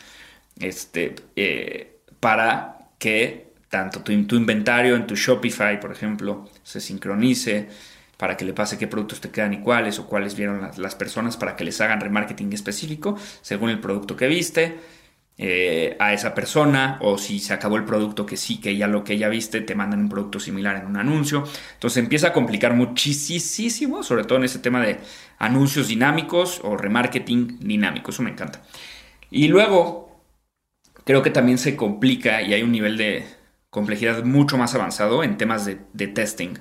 [0.60, 7.68] este, eh, para que tanto tu inventario en tu Shopify, por ejemplo, se sincronice
[8.18, 11.38] para que le pase qué productos te quedan y cuáles o cuáles vieron las, personas
[11.38, 14.78] para que les hagan remarketing específico según el producto que viste
[15.38, 19.04] eh, a esa persona o si se acabó el producto que sí, que ya lo
[19.04, 21.44] que ya viste, te mandan un producto similar en un anuncio.
[21.74, 25.00] Entonces empieza a complicar muchísimo, sobre todo en ese tema de
[25.38, 28.12] anuncios dinámicos o remarketing dinámico.
[28.12, 28.62] Eso me encanta.
[29.30, 30.05] Y luego,
[31.06, 33.26] creo que también se complica y hay un nivel de
[33.70, 36.56] complejidad mucho más avanzado en temas de, testing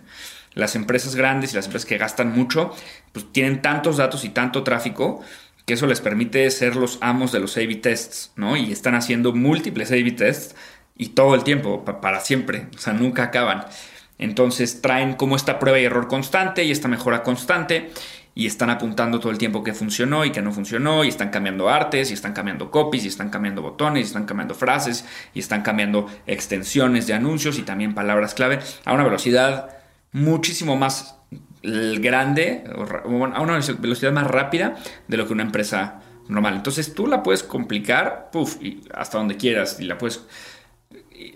[0.52, 2.72] las empresas grandes y las empresas que gastan mucho,
[3.12, 5.20] pues tienen tantos datos y tanto tráfico
[5.66, 8.56] que eso les permite ser los amos de los A-B tests, ¿no?
[8.56, 10.54] Y están haciendo múltiples A-B tests
[10.96, 13.64] y todo el tiempo, para siempre, o sea, nunca acaban.
[14.18, 17.90] Entonces traen como esta prueba y error constante y esta mejora constante
[18.34, 21.68] y están apuntando todo el tiempo que funcionó y que no funcionó y están cambiando
[21.68, 25.62] artes y están cambiando copies y están cambiando botones y están cambiando frases y están
[25.62, 29.76] cambiando extensiones de anuncios y también palabras clave a una velocidad
[30.12, 31.16] muchísimo más
[31.62, 32.64] grande,
[33.04, 34.76] a una velocidad más rápida
[35.08, 36.56] de lo que una empresa normal.
[36.56, 38.56] Entonces tú la puedes complicar puff,
[38.92, 40.22] hasta donde quieras y la puedes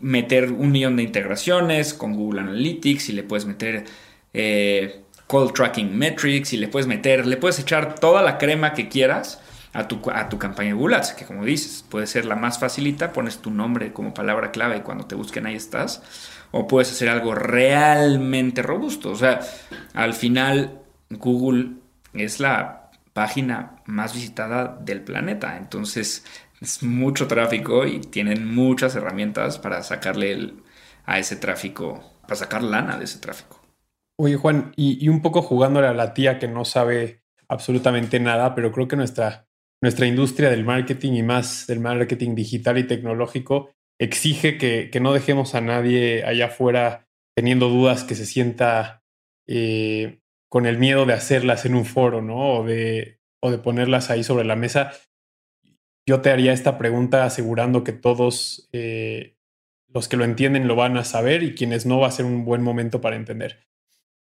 [0.01, 3.85] meter un millón de integraciones con Google Analytics y le puedes meter
[4.35, 8.89] eh, call tracking metrics y le puedes meter, le puedes echar toda la crema que
[8.89, 9.41] quieras
[9.73, 12.59] a tu, a tu campaña de Google Ads, que como dices, puede ser la más
[12.59, 16.03] facilita, pones tu nombre como palabra clave y cuando te busquen ahí estás
[16.51, 19.11] o puedes hacer algo realmente robusto.
[19.11, 19.41] O sea,
[19.95, 21.73] al final Google
[22.15, 26.25] es la página más visitada del planeta, entonces
[26.61, 30.55] es mucho tráfico y tienen muchas herramientas para sacarle
[31.05, 33.58] a ese tráfico, para sacar lana de ese tráfico.
[34.21, 38.73] Oye Juan, y, un poco jugándole a la tía que no sabe absolutamente nada, pero
[38.73, 39.47] creo que nuestra,
[39.81, 45.55] nuestra industria del marketing y más del marketing digital y tecnológico exige que, no dejemos
[45.55, 49.05] a nadie allá afuera teniendo dudas que se sienta
[49.47, 50.19] eh,
[50.51, 52.59] con el miedo de hacerlas en un foro, ¿no?
[52.59, 54.93] O de, o de ponerlas ahí sobre la mesa.
[56.09, 59.37] Yo te haría esta pregunta asegurando que todos eh,
[59.87, 62.45] los que lo entienden lo van a saber y quienes no va a ser un
[62.45, 63.69] buen momento para entender.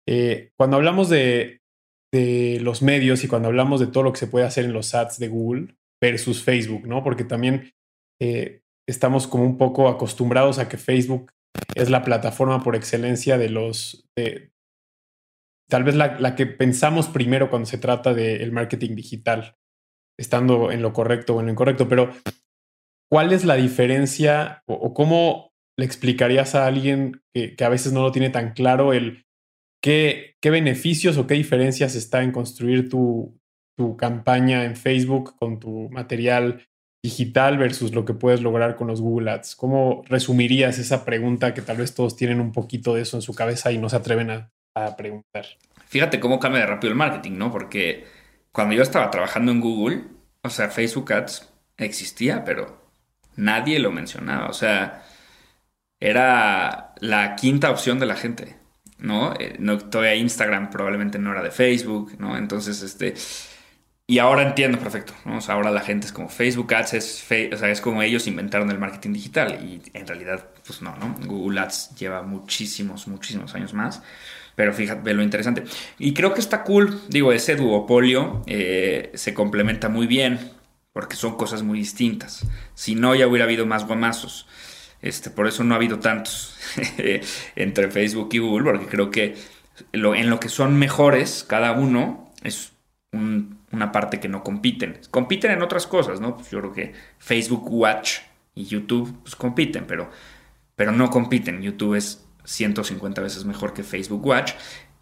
[0.08, 1.62] Eh, cuando hablamos de,
[2.12, 4.94] de los medios y cuando hablamos de todo lo que se puede hacer en los
[4.94, 7.04] ads de Google versus Facebook, ¿no?
[7.04, 7.72] Porque también
[8.88, 11.32] estamos como un poco acostumbrados a que Facebook
[11.74, 14.08] es la plataforma por excelencia de los,
[15.72, 19.56] tal vez la, que pensamos primero cuando se trata del marketing digital,
[20.20, 22.12] estando en lo correcto o en lo incorrecto, pero
[23.10, 28.12] ¿cuál es la diferencia o, cómo le explicarías a alguien que, a veces no lo
[28.12, 29.26] tiene tan claro el
[29.82, 33.38] qué, beneficios o qué diferencias está en construir tu,
[33.78, 36.66] tu campaña en Facebook con tu material
[37.04, 39.56] digital versus lo que puedes lograr con los Google Ads?
[39.56, 43.34] ¿Cómo resumirías esa pregunta que tal vez todos tienen un poquito de eso en su
[43.34, 45.46] cabeza y no se atreven a, a preguntar?
[45.88, 47.52] Fíjate cómo cambia de rápido el marketing, ¿no?
[47.52, 48.06] Porque
[48.52, 50.04] cuando yo estaba trabajando en Google,
[50.44, 52.82] o sea, Facebook Ads existía, pero
[53.36, 54.48] nadie lo mencionaba.
[54.48, 55.04] O sea,
[56.00, 58.58] era la quinta opción de la gente,
[59.02, 59.34] ¿no?
[59.40, 62.38] Eh, no todavía Instagram probablemente no era de Facebook, ¿no?
[62.38, 63.16] Entonces, este...
[64.08, 65.40] Y ahora entiendo perfecto, ¿no?
[65.48, 68.78] Ahora la gente es como Facebook Ads, es, o sea, es como ellos inventaron el
[68.78, 71.16] marketing digital y en realidad, pues no, ¿no?
[71.26, 74.02] Google Ads lleva muchísimos, muchísimos años más.
[74.56, 75.64] Pero fíjate lo interesante.
[75.98, 80.52] Y creo que está cool, digo, ese duopolio eh, se complementa muy bien
[80.94, 82.46] porque son cosas muy distintas.
[82.74, 84.48] Si no, ya hubiera habido más guamazos.
[85.02, 86.56] Este, por eso no ha habido tantos
[87.56, 89.36] entre Facebook y Google, porque creo que
[89.94, 92.74] en lo que son mejores cada uno es
[93.14, 95.00] una parte que no compiten.
[95.10, 96.36] Compiten en otras cosas, ¿no?
[96.36, 98.20] Pues yo creo que Facebook Watch
[98.56, 100.10] y YouTube pues compiten, pero,
[100.76, 101.62] pero no compiten.
[101.62, 104.54] YouTube es 150 veces mejor que Facebook Watch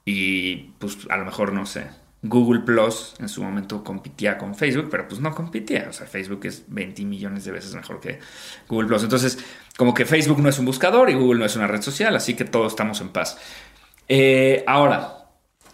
[0.05, 1.87] y pues a lo mejor no sé.
[2.21, 5.87] Google Plus en su momento competía con Facebook, pero pues no competía.
[5.89, 8.19] O sea, Facebook es 20 millones de veces mejor que
[8.67, 9.03] Google Plus.
[9.03, 9.37] Entonces,
[9.79, 12.33] como que Facebook no es un buscador y Google no es una red social, así
[12.33, 13.37] que todos estamos en paz.
[14.09, 15.29] Eh, ahora,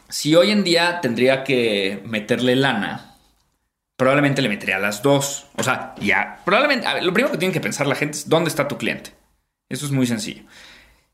[0.09, 3.15] si hoy en día tendría que meterle lana,
[3.95, 5.47] probablemente le metería a las dos.
[5.55, 8.67] O sea, ya, probablemente, lo primero que tiene que pensar la gente es dónde está
[8.67, 9.09] tu cliente.
[9.69, 10.43] Eso es muy sencillo.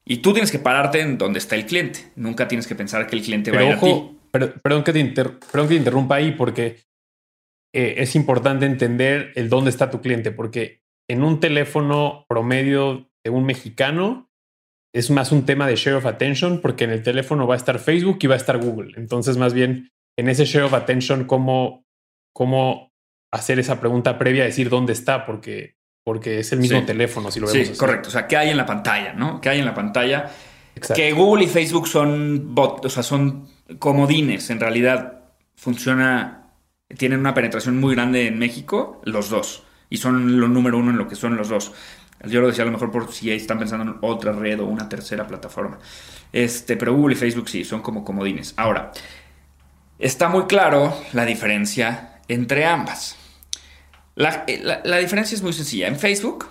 [0.04, 2.12] Y tú tienes que pararte en donde está el cliente.
[2.18, 4.18] Nunca tienes que pensar que el cliente va a ir a ti.
[4.62, 6.84] perdón, que te perdón que te interrumpa ahí porque
[7.72, 10.81] eh, es importante entender el dónde está tu cliente, porque
[11.12, 14.30] en un teléfono promedio de un mexicano
[14.94, 17.80] es más un tema de share of attention, porque en el teléfono va a estar
[17.80, 18.94] Facebook y va a estar Google.
[18.98, 21.86] Entonces, más bien, en ese share of attention, ¿cómo,
[22.34, 22.92] cómo
[23.32, 25.26] hacer esa pregunta previa, decir dónde está?
[25.26, 27.68] Porque porque es el mismo teléfono, si lo vemos.
[27.68, 28.10] Sí, correcto.
[28.10, 29.14] O sea, ¿qué hay en la pantalla?
[29.14, 29.40] ¿No?
[29.40, 30.32] ¿Qué hay en la pantalla?
[30.96, 33.48] Que Google y Facebook son bot, o sea, son
[33.78, 34.50] comodines.
[34.50, 35.22] En realidad,
[35.56, 36.54] funciona,
[36.98, 39.64] tienen una penetración muy grande en México, los dos.
[39.92, 41.72] Y son lo número uno en lo que son los dos.
[42.26, 44.90] Yo lo decía a lo mejor por si están pensando en otra red o una
[44.90, 45.78] tercera plataforma.
[46.32, 48.54] Este, pero Google y Facebook sí, son como comodines.
[48.58, 48.92] Ahora,
[50.00, 53.18] está muy claro la diferencia entre ambas.
[54.16, 55.88] Eh, la, diferencia es muy sencilla.
[55.88, 56.48] En Facebook,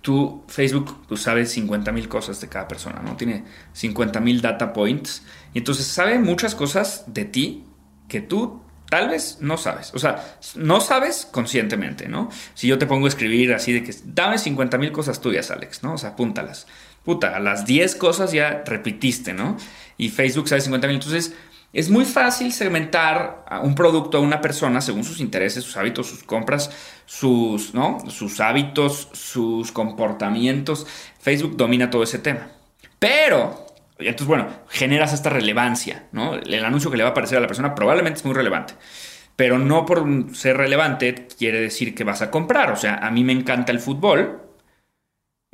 [0.00, 3.16] tú, Facebook, tú sabes 50 mil cosas de cada persona, ¿no?
[3.16, 5.24] Tiene 50 mil data points.
[5.54, 7.64] Y entonces sabe muchas cosas de ti
[8.08, 9.90] que tú tal vez no sabes.
[9.94, 10.22] O sea,
[10.54, 12.28] no sabes conscientemente, ¿no?
[12.52, 15.82] Si yo te pongo a escribir así de que dame 50 mil cosas tuyas, Alex,
[15.82, 15.94] ¿no?
[15.94, 16.66] O sea, apúntalas.
[17.02, 19.56] Puta, a las 10 cosas ya repitiste, ¿no?
[19.96, 20.96] Y Facebook sabe 50 mil.
[20.96, 21.34] Entonces,
[21.72, 26.22] es muy fácil segmentar un producto a una persona según sus intereses, sus hábitos, sus
[26.22, 26.70] compras,
[27.06, 27.98] sus, ¿no?
[28.10, 30.86] sus hábitos, sus comportamientos.
[31.18, 32.50] Facebook domina todo ese tema.
[32.98, 33.71] Pero,
[34.08, 36.34] entonces, bueno, generas esta relevancia, ¿no?
[36.34, 38.74] El anuncio que le va a aparecer a la persona probablemente es muy relevante.
[39.36, 42.70] Pero no por ser relevante quiere decir que vas a comprar.
[42.70, 44.42] O sea, a mí me encanta el fútbol,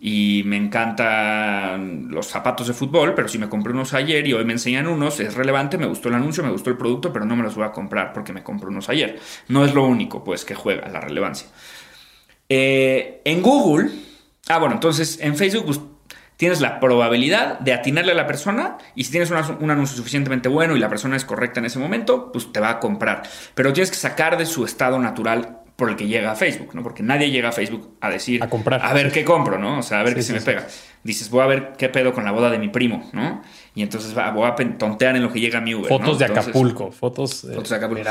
[0.00, 4.44] y me encantan los zapatos de fútbol, pero si me compré unos ayer y hoy
[4.44, 7.34] me enseñan unos, es relevante, me gustó el anuncio, me gustó el producto, pero no
[7.34, 9.18] me los voy a comprar porque me compré unos ayer.
[9.48, 11.48] No es lo único, pues, que juega la relevancia.
[12.48, 13.90] Eh, en Google,
[14.48, 15.80] ah, bueno, entonces en Facebook pues,
[16.38, 20.77] tienes la probabilidad de atinarle a la persona y si tienes un anuncio suficientemente bueno
[20.77, 23.24] y la persona es correcta en ese momento, pues te va a comprar.
[23.55, 26.83] Pero tienes que sacar de su estado natural por el que llega a Facebook, ¿no?
[26.83, 28.85] Porque nadie llega a Facebook a decir, a comprar.
[28.85, 29.81] A ver qué compro, ¿no?
[29.81, 30.66] O sea, a ver qué se me pega.
[31.03, 33.42] Dices, voy a ver qué pedo con la boda de mi primo, ¿no?
[33.74, 35.88] Y entonces voy a tontear en lo que llega a mi Uber.
[35.88, 38.11] Fotos de Acapulco, fotos, de Acapulco.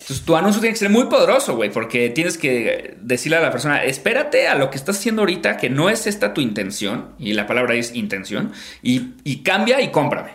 [0.00, 3.50] Entonces tu anuncio tiene que ser muy poderoso, güey, porque tienes que decirle a la
[3.50, 7.32] persona, espérate a lo que estás haciendo ahorita, que no es esta tu intención, y
[7.32, 8.52] la palabra es intención,
[8.82, 10.32] y, y cambia y cómprame.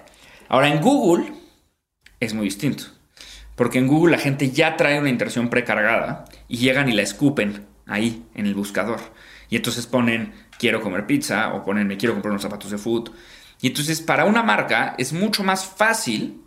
[0.47, 1.33] Ahora en Google
[2.19, 2.85] es muy distinto.
[3.55, 7.67] Porque en Google la gente ya trae una intención precargada y llegan y la escupen
[7.85, 9.01] ahí en el buscador.
[9.49, 13.09] Y entonces ponen quiero comer pizza o ponen me quiero comprar unos zapatos de foot.
[13.59, 16.41] Y entonces para una marca es mucho más fácil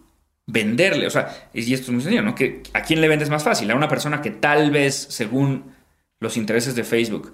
[0.47, 1.07] venderle.
[1.07, 2.35] O sea, y esto es muy sencillo, ¿no?
[2.35, 3.71] Que, ¿A quién le vendes más fácil?
[3.71, 5.73] A una persona que tal vez, según
[6.21, 7.33] los intereses de Facebook,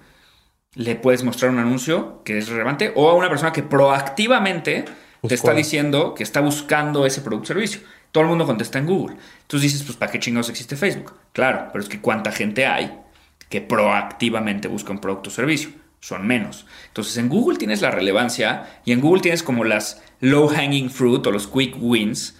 [0.74, 4.84] le puedes mostrar un anuncio que es relevante o a una persona que proactivamente
[5.26, 7.80] te está diciendo que está buscando ese producto o servicio.
[8.12, 9.16] Todo el mundo contesta en Google.
[9.42, 11.14] Entonces dices, pues, ¿para qué chingados existe Facebook?
[11.32, 12.98] Claro, pero es que cuánta gente hay
[13.48, 15.70] que proactivamente busca un producto o servicio.
[16.00, 16.66] Son menos.
[16.88, 21.26] Entonces en Google tienes la relevancia y en Google tienes como las low hanging fruit
[21.26, 22.38] o los quick wins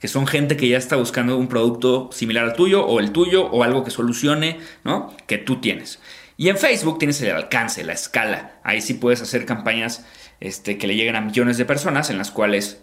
[0.00, 3.46] que son gente que ya está buscando un producto similar al tuyo o el tuyo
[3.46, 5.14] o algo que solucione, ¿no?
[5.26, 6.00] Que tú tienes.
[6.36, 8.54] Y en Facebook tienes el alcance, la escala.
[8.64, 10.06] Ahí sí puedes hacer campañas
[10.40, 12.82] este, que le lleguen a millones de personas en las cuales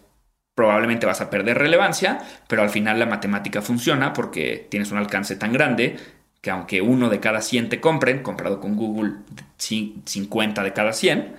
[0.54, 5.36] probablemente vas a perder relevancia, pero al final la matemática funciona porque tienes un alcance
[5.36, 5.98] tan grande
[6.42, 9.14] que aunque uno de cada 100 te compren, comprado con Google
[9.58, 11.36] 50 de cada 100,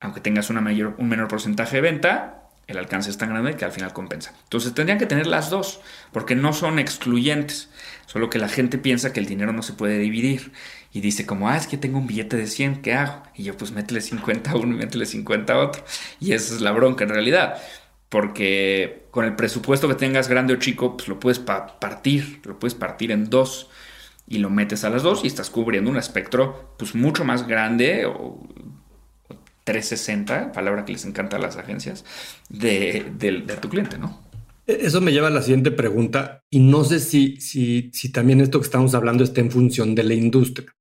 [0.00, 2.39] aunque tengas una mayor, un menor porcentaje de venta,
[2.70, 4.32] el alcance es tan grande que al final compensa.
[4.44, 5.80] Entonces tendrían que tener las dos,
[6.12, 7.68] porque no son excluyentes,
[8.06, 10.52] solo que la gente piensa que el dinero no se puede dividir
[10.92, 13.22] y dice como, ah, es que tengo un billete de 100, ¿qué hago?
[13.34, 15.84] Y yo pues métele 50 a uno y métele 50 a otro.
[16.20, 17.60] Y esa es la bronca en realidad,
[18.08, 22.74] porque con el presupuesto que tengas grande o chico, pues lo puedes partir, lo puedes
[22.74, 23.70] partir en dos
[24.26, 28.06] y lo metes a las dos y estás cubriendo un espectro pues mucho más grande
[28.06, 28.40] o
[29.64, 32.04] 360, palabra que les encanta a las agencias,
[32.48, 33.04] de,
[33.60, 34.20] tu cliente, ¿no?
[34.66, 38.40] E-, eso me lleva a la siguiente pregunta y no sé si, si, si también
[38.40, 40.74] esto que estamos hablando está en función de la industria.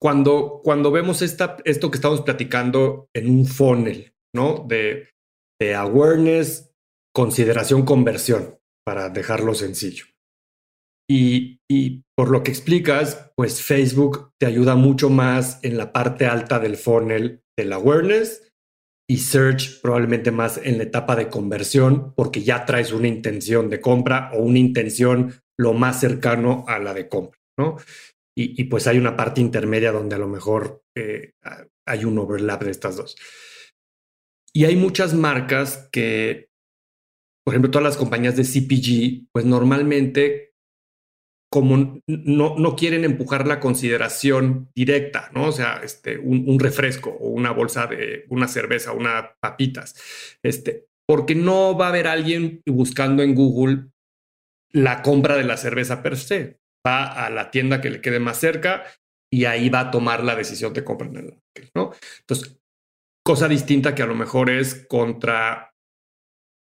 [0.00, 4.64] Cuando, cuando vemos esta, esto que estamos platicando en un funnel, ¿no?
[4.66, 5.10] De,
[5.60, 6.72] de awareness,
[7.14, 10.06] consideración, conversión, para dejarlo sencillo.
[11.10, 16.26] Y, y, por lo que explicas, pues Facebook te ayuda mucho más en la parte
[16.26, 18.52] alta del funnel del awareness
[19.08, 23.80] y search probablemente más en la etapa de conversión porque ya traes una intención de
[23.80, 27.78] compra o una intención lo más cercano a la de compra, ¿no?
[28.36, 31.32] Y, pues hay una parte intermedia donde a lo mejor eh,
[31.86, 33.16] hay un overlap de estas dos.
[34.54, 36.50] Y hay muchas marcas que,
[37.44, 40.49] por ejemplo, todas las compañías de CPG, pues normalmente
[41.52, 45.48] como no, no, quieren empujar la consideración directa, ¿no?
[45.48, 49.96] O sea, este, un, refresco o una bolsa de una cerveza, una papitas,
[50.44, 53.88] este, porque no va a haber alguien buscando en Google
[54.72, 56.60] la compra de la cerveza per se.
[56.86, 58.84] Va a la tienda que le quede más cerca
[59.30, 61.10] y ahí va a tomar la decisión de comprar,
[61.74, 61.92] ¿no?
[62.20, 62.58] Entonces,
[63.26, 65.74] cosa distinta que a lo mejor es contra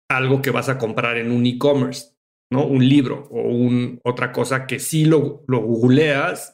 [0.10, 2.11] algo que vas a comprar en un e-commerce
[2.52, 2.66] ¿no?
[2.66, 6.54] Un libro o un, otra cosa que si lo, lo googleas,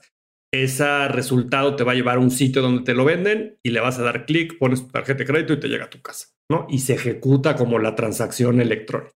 [0.53, 3.81] ese resultado te va a llevar a un sitio donde te lo venden y le
[3.81, 6.27] vas a dar clic, pones tu tarjeta de crédito y te llega a tu casa,
[6.49, 6.67] ¿no?
[6.69, 9.13] Y se ejecuta como la transacción electrónica.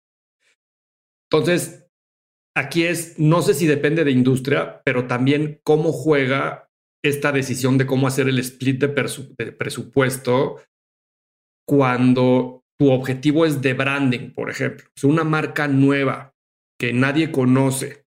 [1.31, 1.87] Entonces,
[2.57, 6.69] aquí es, no sé si depende de industria, pero también cómo juega
[7.03, 10.57] esta decisión de cómo hacer el split de, presupuesto
[11.67, 14.87] cuando tu objetivo es de branding, por ejemplo.
[14.95, 16.33] Es una marca nueva
[16.79, 18.05] que nadie conoce,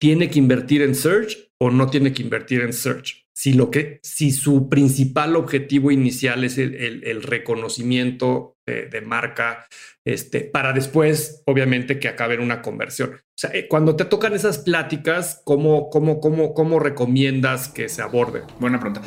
[0.00, 3.26] ¿tiene que invertir en search o no tiene que invertir en search?
[3.34, 9.66] Si, lo que, si su principal objetivo inicial es el, reconocimiento de, marca,
[10.04, 13.14] este, para después, obviamente, que acabe en una conversión.
[13.14, 18.02] O sea, eh, cuando te tocan esas pláticas, ¿cómo, cómo, cómo, cómo recomiendas que se
[18.02, 18.42] aborde?
[18.60, 19.02] Buena pregunta.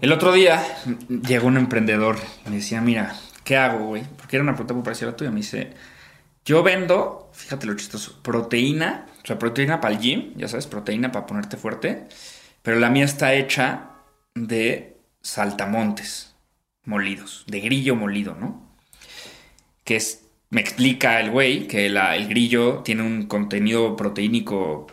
[0.00, 0.64] El otro día
[1.28, 4.04] llegó un emprendedor me decía, mira, ¿qué hago, güey?
[4.16, 5.30] Porque era una pregunta muy parecida a la tuya.
[5.30, 5.74] Me dice,
[6.44, 11.12] yo vendo, fíjate lo chistoso, proteína, o sea, proteína para el gym, ya sabes, proteína
[11.12, 12.06] para ponerte fuerte,
[12.62, 13.90] pero la mía está hecha
[14.34, 16.34] de saltamontes
[16.84, 18.74] molidos, de grillo molido, ¿no?
[19.84, 24.86] Que es, me explica el güey que el grillo tiene un contenido proteínico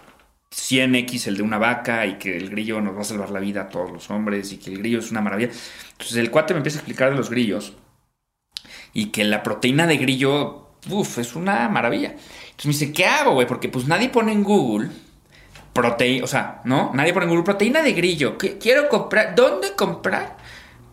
[0.51, 3.63] 100x el de una vaca y que el grillo nos va a salvar la vida
[3.63, 5.51] a todos los hombres y que el grillo es una maravilla.
[5.91, 7.73] Entonces el cuate me empieza a explicar de los grillos
[8.93, 12.09] y que la proteína de grillo Uf, es una maravilla.
[12.09, 13.47] Entonces me dice, ¿qué hago, güey?
[13.47, 14.89] Porque pues nadie pone en Google
[15.73, 16.91] proteína, o sea, ¿no?
[16.93, 18.37] Nadie pone en Google proteína de grillo.
[18.37, 20.37] ¿Qué, quiero comprar, ¿dónde comprar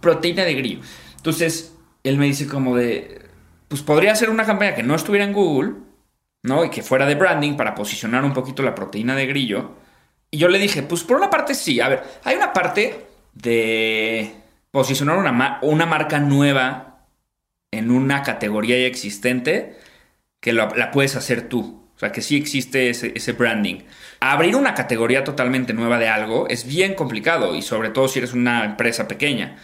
[0.00, 0.80] proteína de grillo?
[1.16, 3.22] Entonces, él me dice como de,
[3.68, 5.74] pues podría ser una campaña que no estuviera en Google,
[6.42, 6.64] ¿no?
[6.64, 9.72] Y que fuera de branding para posicionar un poquito la proteína de grillo.
[10.30, 11.80] Y yo le dije, pues por una parte sí.
[11.80, 14.34] A ver, hay una parte de
[14.70, 16.93] posicionar una, una marca nueva
[17.78, 19.76] en una categoría ya existente
[20.40, 21.84] que la puedes hacer tú.
[21.96, 23.82] O sea, que sí existe ese, branding.
[24.20, 28.32] Abrir una categoría totalmente nueva de algo es bien complicado y sobre todo si eres
[28.32, 29.56] una empresa pequeña.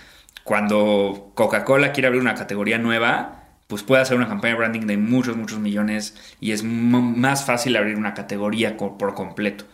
[0.45, 4.97] Cuando Coca-Cola quiere abrir una categoría nueva, pues puede hacer una campaña de branding de
[4.97, 9.65] muchos, muchos millones y es más fácil abrir una categoría por completo.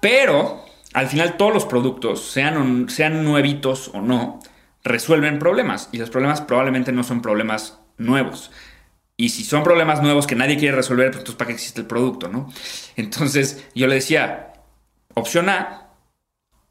[0.00, 4.40] Pero, al final todos los productos, sean, sean nuevitos o no,
[4.84, 8.50] resuelven problemas y los problemas probablemente no son problemas nuevos.
[9.16, 12.28] Y si son problemas nuevos que nadie quiere resolver, pues ¿para qué existe el producto,
[12.28, 12.50] no?
[12.96, 14.54] Entonces yo le decía,
[15.14, 15.90] opción A,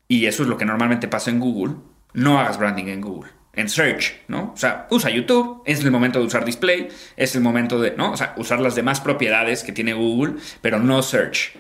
[0.07, 1.75] y eso es lo que normalmente pasa en Google,
[2.13, 3.31] no hagas branding en Google.
[3.53, 4.51] en search, ¿no?
[4.53, 6.87] O sea, usa YouTube, es el momento de usar display,
[7.17, 8.11] es el momento de, ¿no?
[8.11, 11.53] O sea, usar las demás propiedades que tiene Google, pero no search.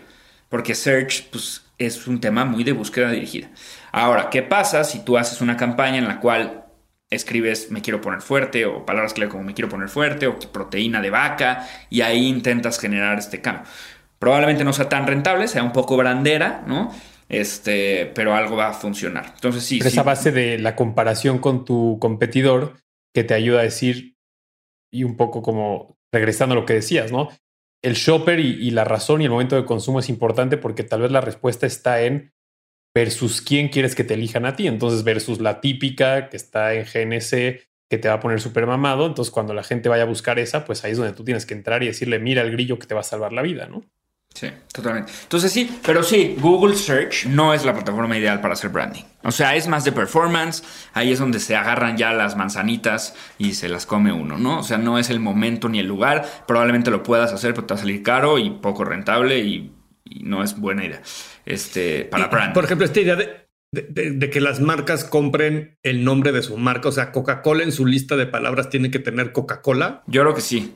[0.49, 3.49] Porque search, pues, es un tema muy de búsqueda dirigida.
[3.91, 6.65] Ahora, ¿qué pasa si tú haces una campaña en la cual
[7.09, 11.01] escribes me quiero poner fuerte o palabras clave como me quiero poner fuerte o proteína
[11.01, 13.63] de vaca y ahí intentas generar este cambio?
[14.19, 16.91] Probablemente no sea tan rentable, sea un poco brandera, ¿no?
[17.31, 19.31] este, pero algo va a funcionar.
[19.35, 19.79] Entonces sí.
[19.83, 22.75] esa base de la comparación con tu competidor
[23.15, 24.17] que te ayuda a decir
[24.91, 27.29] y un poco como regresando a lo que decías, ¿no?
[27.81, 31.11] El shopper y, la razón y el momento de consumo es importante porque tal vez
[31.11, 32.33] la respuesta está en
[32.93, 34.67] versus quién quieres que te elijan a ti.
[34.67, 39.05] Entonces, versus la típica que está en GNC que te va a poner súper mamado.
[39.05, 41.53] Entonces, cuando la gente vaya a buscar esa, pues ahí es donde tú tienes que
[41.53, 43.83] entrar y decirle, mira el grillo que te va a salvar la vida, ¿no?
[44.33, 45.11] Sí, totalmente.
[45.23, 49.03] Entonces sí, pero sí, Google Search no es la plataforma ideal para hacer branding.
[49.23, 50.63] O sea, es más de performance,
[50.93, 54.59] ahí es donde se agarran ya las manzanitas y se las come uno, ¿no?
[54.59, 57.73] O sea, no es el momento ni el lugar, probablemente lo puedas hacer, pero te
[57.73, 59.75] va a salir caro y poco rentable y,
[60.23, 61.01] no es buena idea
[61.51, 62.53] este, para branding.
[62.53, 66.89] Por ejemplo, esta idea de, de, que las marcas compren el nombre de su marca,
[66.89, 70.03] o sea, Coca-Cola en su lista de palabras tiene que tener Coca-Cola.
[70.07, 70.75] Yo creo que sí.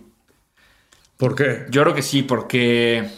[1.18, 1.66] ¿Por qué?
[1.70, 3.10] Yo creo que sí, porque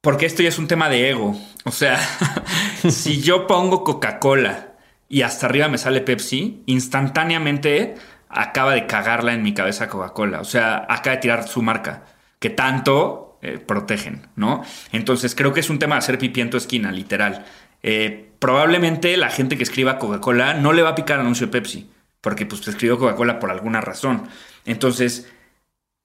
[0.00, 1.38] porque esto ya es un tema de ego.
[1.64, 1.98] O sea,
[2.88, 4.72] si yo pongo Coca-Cola
[5.08, 7.94] y hasta arriba me sale Pepsi, instantáneamente
[8.28, 10.40] acaba de cagarla en mi cabeza Coca-Cola.
[10.40, 12.04] O sea, acaba de tirar su marca,
[12.38, 14.64] que tanto eh, protegen, ¿no?
[14.92, 17.44] Entonces creo que es un tema de hacer pipí en tu esquina, literal.
[17.82, 21.90] Eh, probablemente la gente que escriba Coca-Cola no le va a picar anuncio de Pepsi,
[22.20, 24.28] porque pues escribió Coca-Cola por alguna razón.
[24.64, 25.30] Entonces,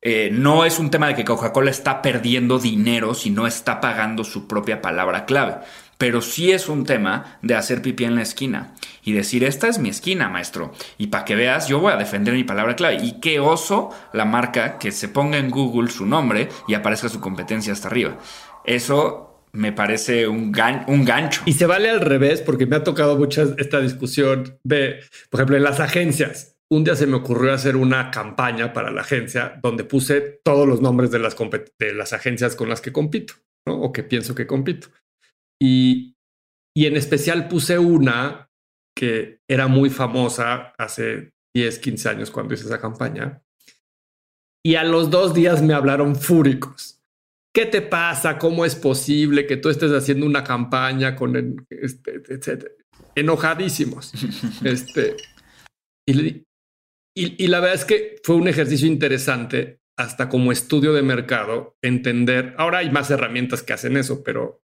[0.01, 4.23] eh, no es un tema de que Coca-Cola está perdiendo dinero si no está pagando
[4.23, 5.55] su propia palabra clave.
[6.03, 8.73] Pero sí es un tema de hacer pipí en la esquina
[9.05, 10.73] y decir, esta es mi esquina, maestro.
[10.97, 12.97] Y para que veas, yo voy a defender mi palabra clave.
[13.01, 17.21] Y qué oso la marca que se ponga en Google su nombre y aparezca su
[17.21, 18.17] competencia hasta arriba.
[18.65, 20.53] Eso me parece un,
[20.87, 21.41] un gancho.
[21.45, 24.99] Y se vale al revés, porque me ha tocado mucha esta discusión de,
[25.29, 29.01] por ejemplo, en las agencias un día se me ocurrió hacer una campaña para la
[29.01, 31.37] agencia donde puse todos los nombres de las,
[31.79, 33.35] de las agencias con las que compito.
[33.65, 34.89] O que pienso que compito.
[35.63, 36.17] Y,
[36.75, 38.49] y en especial puse una
[38.97, 43.41] que era muy famosa hace 10, 15 años cuando hice esa campaña.
[44.65, 47.01] Y a los dos días me hablaron fúricos.
[47.55, 48.37] ¿Qué te pasa?
[48.39, 52.71] ¿Cómo es posible que tú estés haciendo una campaña con el, este, etcétera?
[53.15, 54.11] Enojadísimos.
[54.65, 55.15] este,
[56.05, 56.43] y,
[57.15, 62.55] y, la verdad es que fue un ejercicio interesante hasta como estudio de mercado, entender,
[62.57, 64.62] ahora hay más herramientas que hacen eso, pero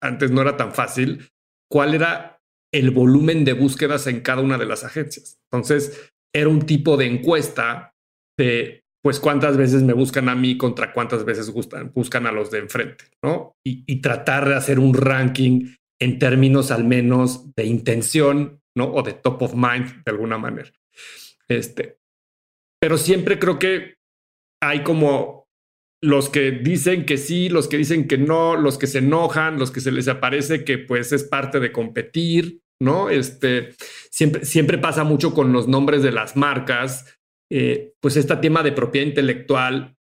[0.00, 1.30] antes no era tan fácil,
[1.70, 2.40] cuál era
[2.72, 5.38] el volumen de búsquedas en cada una de las agencias.
[5.50, 7.94] Entonces, era un tipo de encuesta
[8.36, 12.58] de, pues, cuántas veces me buscan a mí contra cuántas veces buscan a los de
[12.58, 13.54] enfrente, ¿no?
[13.64, 18.92] Y, y tratar de hacer un ranking en términos al menos de intención, ¿no?
[18.92, 20.70] O de top of mind, de alguna manera.
[21.48, 21.98] Este,
[22.80, 23.94] pero siempre creo que
[24.62, 25.33] hay como
[26.04, 29.70] los que dicen que sí, los que dicen que no, los que se enojan, los
[29.70, 33.08] que se les aparece que pues es parte de competir, ¿no?
[33.08, 33.70] Este,
[34.10, 37.16] siempre, siempre pasa mucho con los nombres de las marcas,
[37.50, 39.96] eh, pues este tema de propiedad intelectual,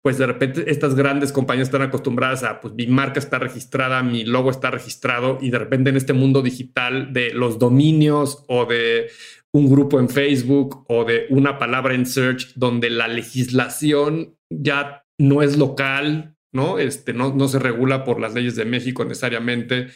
[0.00, 4.24] pues de repente estas grandes compañías están acostumbradas a, pues mi marca está registrada, mi
[4.24, 9.10] logo está registrado y de repente en este mundo digital de los dominios o de
[9.52, 15.42] un grupo en Facebook o de una palabra en search donde la legislación ya no
[15.42, 16.78] es local, ¿no?
[16.78, 19.88] Este, no, no se regula por las leyes de México necesariamente.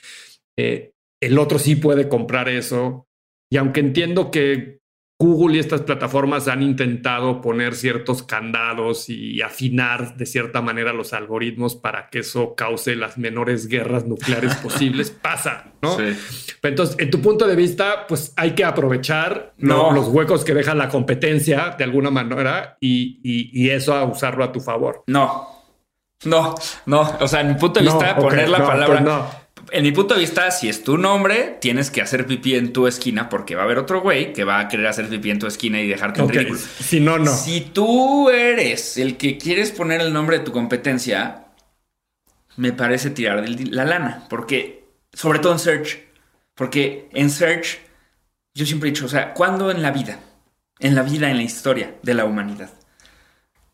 [0.59, 3.07] Eh, el otro sí puede comprar eso.
[3.51, 4.82] Y aunque entiendo que
[5.23, 11.13] Google y estas plataformas han intentado poner ciertos candados y afinar de cierta manera los
[11.13, 15.13] algoritmos para que eso cause las menores guerras nucleares posibles.
[15.13, 15.97] Pasa, ¿no?
[16.61, 20.89] Entonces, en tu punto de vista, pues hay que aprovechar los huecos que deja la
[20.89, 25.05] competencia de alguna manera y, eso a usarlo a tu favor.
[25.07, 25.47] No,
[26.25, 26.57] no,
[26.87, 27.01] no.
[27.21, 29.05] O sea, en mi punto de vista, poner la palabra.
[29.05, 29.42] Pues
[29.73, 32.87] en mi punto de vista, si es tu nombre, tienes que hacer pipí en tu
[32.87, 35.47] esquina porque va a haber otro güey que va a querer hacer pipí en tu
[35.47, 36.59] esquina y dejarte un ridículo.
[36.59, 37.35] Si no, no.
[37.35, 41.47] Si tú eres el que quieres poner el nombre de tu competencia,
[42.57, 44.27] me parece tirar la lana.
[44.29, 46.01] Porque, sobre todo en Search,
[46.55, 47.79] porque en Search,
[48.55, 50.19] yo siempre he dicho, o sea, ¿cuándo en la vida,
[50.81, 52.71] en la vida, en la historia de la humanidad,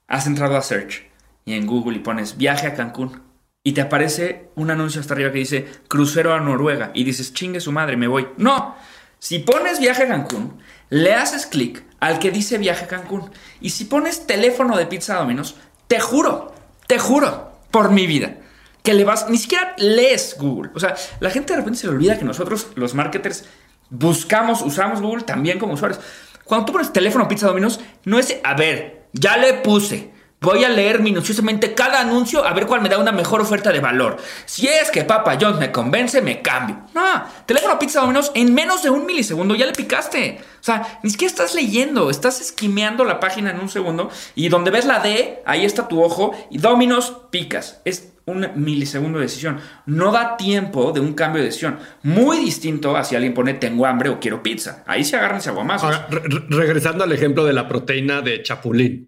[0.07, 1.03] has entrado a Search
[1.45, 3.28] y en Google y pones viaje a Cancún?
[3.69, 7.61] Y te aparece un anuncio hasta arriba que dice crucero a Noruega y dices, chingue
[7.61, 8.27] su madre, me voy.
[8.39, 8.75] No,
[9.19, 10.59] si pones viaje a Cancún,
[10.89, 13.31] le haces clic al que dice viaje a Cancún.
[13.61, 15.57] Y si pones teléfono de Pizza Domino's,
[15.87, 16.55] te juro,
[16.87, 18.39] te juro, por mi vida,
[18.83, 20.71] que le vas, ni siquiera lees Google.
[20.75, 23.45] O sea, la gente de repente se le olvida que nosotros, los marketers,
[23.91, 26.01] buscamos, usamos Google también como usuarios.
[26.45, 30.17] Cuando tú pones teléfono Pizza Domino's, no es, a ver, ya le puse.
[30.41, 33.81] Voy a leer minuciosamente cada anuncio a ver cuál me da una mejor oferta de
[33.81, 34.19] valor.
[34.47, 36.85] Si es que Papa John's me convence, me cambio.
[36.95, 40.39] No, teléfono Pizza Domino's en menos de un milisegundo ya le picaste.
[40.61, 44.71] O sea, ni siquiera estás leyendo, estás esquimeando la página en un segundo y donde
[44.71, 47.81] ves la D, ahí está tu ojo y Domino's picas.
[47.85, 49.59] Es un milisegundo de decisión.
[49.87, 51.79] No da tiempo de un cambio de decisión.
[52.03, 54.85] Muy distinto a si alguien pone tengo hambre o quiero pizza.
[54.87, 55.93] Ahí se agarran ese aguamazos.
[55.95, 59.08] Ahora, re- regresando al ejemplo de la proteína de chapulín.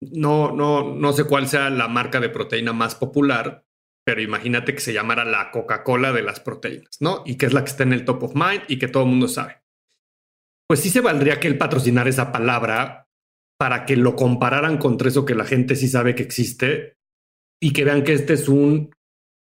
[0.00, 3.64] No, no, no sé cuál sea la marca de proteína más popular,
[4.04, 7.22] pero imagínate que se llamara la Coca-Cola de las proteínas, ¿no?
[7.24, 9.08] Y que es la que está en el top of mind y que todo el
[9.08, 9.62] mundo sabe.
[10.68, 13.08] Pues sí se valdría que él patrocinar esa palabra
[13.58, 16.96] para que lo compararan contra eso que la gente sí sabe que existe
[17.62, 18.94] y que vean que este es un,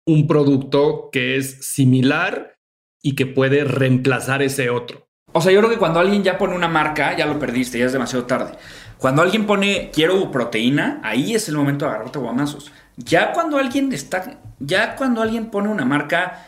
[0.08, 2.58] un producto que es similar
[3.02, 5.10] y que puede reemplazar ese otro.
[5.34, 7.86] O sea, yo creo que cuando alguien ya pone una marca, ya lo perdiste, ya
[7.86, 8.58] es demasiado tarde.
[9.06, 12.72] Cuando alguien pone quiero proteína, ahí es el momento de agarrarte guamazos.
[12.98, 16.48] Ya cuando alguien está, ya cuando alguien pone una marca,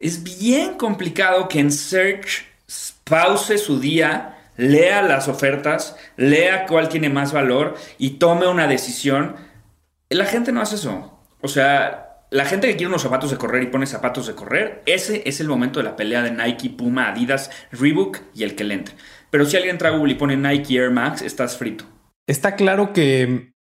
[0.00, 2.48] es bien complicado que en search
[3.04, 9.36] pause su día, lea las ofertas, lea cuál tiene más valor y tome una decisión.
[10.10, 11.16] La gente no hace eso.
[11.42, 14.82] O sea, la gente que quiere unos zapatos de correr y pone zapatos de correr,
[14.84, 18.64] ese es el momento de la pelea de Nike, Puma, Adidas, Reebok y el que
[18.64, 18.96] le entre.
[19.30, 21.84] Pero si alguien entra a Google y pone Nike Air Max, estás frito.
[22.26, 23.52] Está claro que,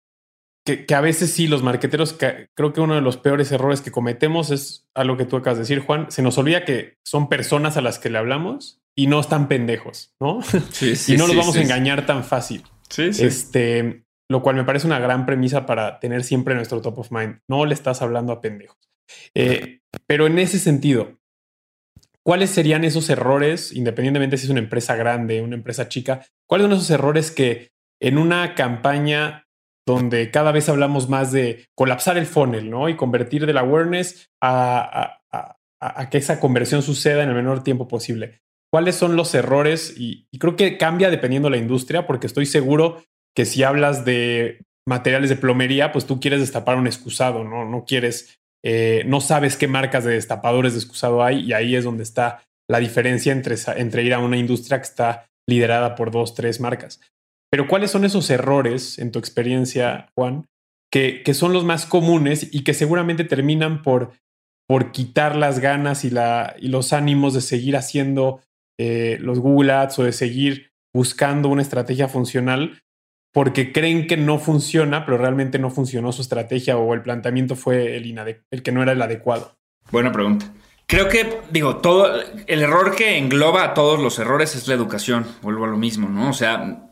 [0.65, 3.81] que, que a veces sí, los marqueteros, que- creo que uno de los peores errores
[3.81, 6.11] que cometemos es a lo que tú acabas de decir, Juan.
[6.11, 10.15] Se nos olvida que son personas a las que le hablamos y no están pendejos,
[10.21, 10.41] ¿no?
[11.09, 12.63] y no los vamos a engañar tan fácil.
[12.89, 17.11] Sí, Este, lo cual me parece una gran premisa para tener siempre nuestro top of
[17.13, 17.41] mind.
[17.49, 18.79] No le estás hablando a pendejos.
[19.35, 21.19] Eh, pero en ese sentido,
[22.27, 26.27] ¿cuáles serían esos errores, independientemente si es una empresa grande, una empresa chica?
[26.49, 27.71] ¿Cuáles son esos errores que
[28.03, 29.45] en una campaña
[29.87, 32.89] donde cada vez hablamos más de colapsar el funnel, ¿no?
[32.89, 35.21] Y convertir del awareness a,
[36.11, 38.41] que esa conversión suceda en el menor tiempo posible.
[38.73, 39.95] ¿Cuáles son los errores?
[39.97, 43.05] Y, y creo que cambia dependiendo de la industria, porque estoy seguro
[43.37, 47.65] que si hablas de materiales de plomería, pues tú quieres destapar un excusado, ¿no?
[47.65, 51.85] No quieres, eh, no sabes qué marcas de destapadores de excusado hay y ahí es
[51.85, 56.35] donde está la diferencia entre, entre ir a una industria que está liderada por dos,
[56.35, 57.01] tres marcas.
[57.49, 60.47] Pero ¿cuáles son esos errores en tu experiencia, Juan,
[60.91, 64.15] que, que son los más comunes y que seguramente terminan por,
[64.67, 68.41] por quitar las ganas y, la, y los ánimos de seguir haciendo
[68.81, 72.83] eh, los Google Ads o de seguir buscando una estrategia funcional
[73.37, 77.95] porque creen que no funciona, pero realmente no funcionó su estrategia o el planteamiento fue
[77.95, 78.19] el,
[78.51, 79.59] el que no era el adecuado.
[79.91, 80.51] Buena pregunta.
[80.87, 85.27] Creo que, digo, todo el error que engloba a todos los errores es la educación.
[85.43, 86.31] Vuelvo a lo mismo, ¿no?
[86.31, 86.89] O sea,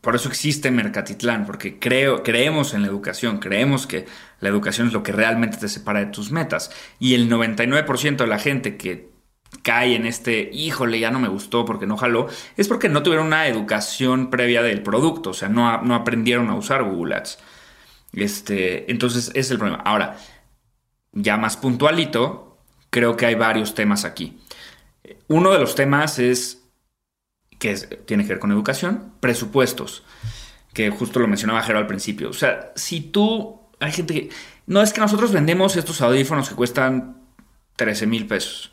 [0.00, 4.06] por eso existe Mercatitlán, porque creo, creemos en la educación, creemos que
[4.38, 6.70] la educación es lo que realmente te separa de tus metas.
[7.00, 9.10] Y el 99% de la gente que
[9.62, 13.26] cae en este, híjole, ya no me gustó porque no jaló, es porque no tuvieron
[13.26, 17.38] una educación previa del producto, o sea, no, no aprendieron a usar Google Ads.
[18.12, 19.82] Este, entonces, ese es el problema.
[19.84, 20.16] Ahora,
[21.12, 22.58] ya más puntualito,
[22.90, 24.38] creo que hay varios temas aquí.
[25.26, 26.62] Uno de los temas es
[27.58, 30.04] que tiene que ver con educación, presupuestos,
[30.72, 32.30] que justo lo mencionaba Jero al principio.
[32.30, 34.30] O sea, si tú, hay gente que,
[34.66, 37.22] no es que nosotros vendemos estos audífonos que cuestan
[37.76, 38.72] 13 mil pesos.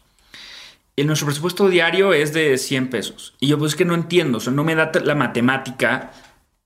[0.96, 3.36] Y nuestro presupuesto diario es de 100 pesos.
[3.40, 6.12] Y yo pues es que no entiendo, o sea, no me da la matemática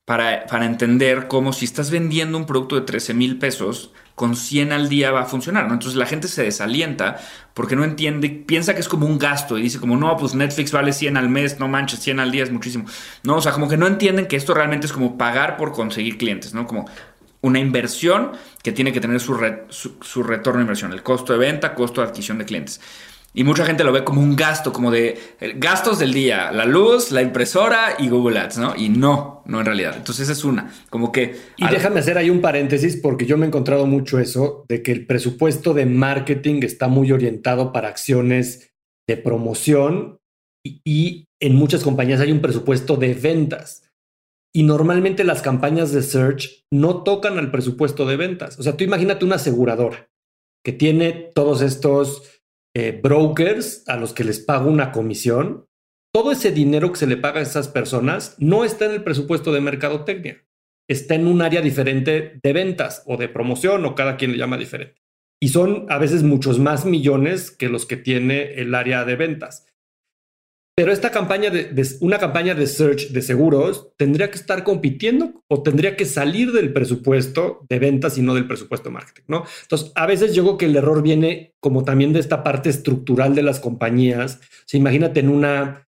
[0.06, 4.74] para, para entender cómo si estás vendiendo un producto de 13 mil pesos, con 100
[4.74, 5.64] al día va a funcionar.
[5.64, 7.20] Entonces la gente se desalienta
[7.54, 10.74] porque no entiende, piensa que es como un gasto y dice como, no, pues Netflix
[10.74, 12.84] vale 100 al mes, no manches, 100 al día es muchísimo.
[13.24, 16.18] No, o sea, como que no entienden que esto realmente es como pagar por conseguir
[16.18, 16.68] clientes, ¿no?
[16.68, 16.86] Como
[17.40, 21.40] una inversión que tiene que tener su, su, su retorno de inversión, el costo de
[21.40, 22.82] venta, costo de adquisición de clientes.
[23.34, 26.66] Y mucha gente lo ve como un gasto, como de eh, gastos del día, la
[26.66, 28.76] luz, la impresora y Google Ads, ¿no?
[28.76, 29.94] Y no, no en realidad.
[29.96, 31.36] Entonces esa es una, como que...
[31.58, 34.82] Y al- déjame hacer ahí un paréntesis porque yo me he encontrado mucho eso de
[34.82, 38.72] que el presupuesto de marketing está muy orientado para acciones
[39.08, 40.20] de promoción
[40.66, 43.84] y, y en muchas compañías hay un presupuesto de ventas.
[44.52, 48.58] Y normalmente las campañas de search no tocan al presupuesto de ventas.
[48.58, 50.10] O sea, tú imagínate una aseguradora
[50.66, 52.39] que tiene todos estos
[52.76, 55.70] eh, brokers a los que les pago una comisión
[56.11, 59.53] todo ese dinero que se le paga a esas personas no está en el presupuesto
[59.53, 60.43] de mercadotecnia,
[60.88, 64.57] está en un área diferente de ventas o de promoción o cada quien le llama
[64.57, 65.03] diferente.
[65.39, 69.67] Y son a veces muchos más millones que los que tiene el área de ventas.
[70.80, 75.62] Pero esta campaña de, una campaña de search de seguros tendría que estar compitiendo o
[75.62, 79.44] tendría que salir del presupuesto de ventas y no del presupuesto de marketing, ¿no?
[79.64, 83.36] Entonces, a veces yo creo que el error viene como también de esta parte estructural
[83.36, 84.40] de las compañías.
[84.74, 85.86] O imagínate en una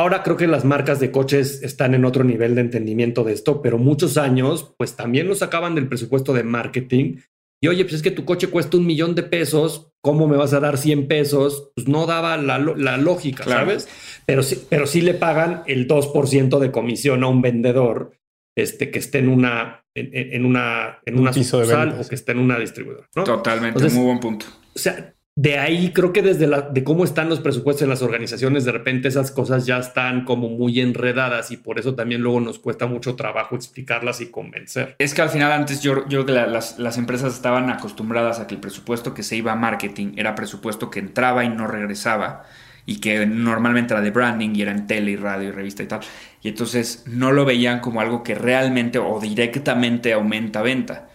[0.00, 3.60] Ahora creo que las marcas de coches están en otro nivel de entendimiento de esto,
[3.60, 7.16] pero muchos años, pues también lo sacaban del presupuesto de marketing.
[7.62, 10.54] Y oye, pues es que tu coche cuesta un millón de pesos, ¿cómo me vas
[10.54, 11.72] a dar 100 pesos?
[11.74, 12.58] Pues no daba la,
[12.96, 13.86] lógica, ¿sabes?
[14.24, 18.18] Pero sí, pero sí le pagan el 2% de comisión a un vendedor
[18.56, 22.58] este, que esté en una, en, una, en una sucursal o que esté en una
[22.58, 23.08] distribuidora.
[23.12, 24.46] Totalmente, muy buen punto.
[24.74, 28.02] O sea, de ahí creo que desde la, de cómo están los presupuestos en las
[28.02, 32.40] organizaciones, de repente esas cosas ya están como muy enredadas y por eso también luego
[32.40, 34.96] nos cuesta mucho trabajo explicarlas y convencer.
[34.98, 38.46] Es que al final antes yo, yo creo que las, las, empresas estaban acostumbradas a
[38.46, 42.44] que el presupuesto que se iba a marketing era presupuesto que entraba y no regresaba
[42.84, 45.86] y que normalmente era de branding y era en tele y radio y revista y
[45.86, 46.00] tal.
[46.42, 51.09] Y entonces no lo veían como algo que realmente o directamente aumenta venta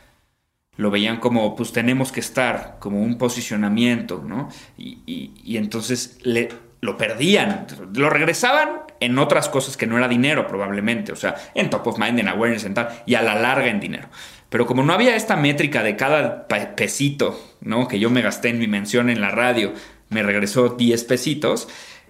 [0.78, 4.50] lo veían como, pues tenemos que estar, como un posicionamiento, ¿no?
[4.78, 6.50] Y, entonces le,
[6.82, 11.70] lo perdían, lo regresaban en otras cosas que no era dinero probablemente, o sea, en
[11.70, 14.10] top of mind, en awareness, en tal, y a la larga en dinero.
[14.50, 17.88] Pero como no había esta métrica de cada pesito, ¿no?
[17.88, 19.74] Que yo me gasté en mi mención en la radio,
[20.10, 21.68] me regresó 10 pesitos,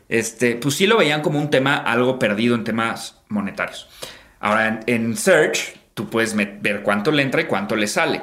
[0.09, 3.88] este, pues sí lo veían como un tema algo perdido en temas monetarios.
[4.39, 8.22] Ahora, en, en Search, tú puedes ver cuánto le entra y cuánto le sale.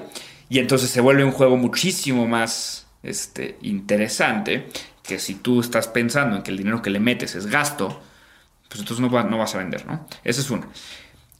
[0.52, 4.68] Y entonces se vuelve un juego muchísimo más este, interesante
[5.02, 8.02] que si tú estás pensando en que el dinero que le metes es gasto,
[8.68, 10.06] pues entonces no, no vas a vender, ¿no?
[10.22, 10.68] Esa es una.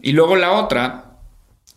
[0.00, 1.18] Y luego la otra,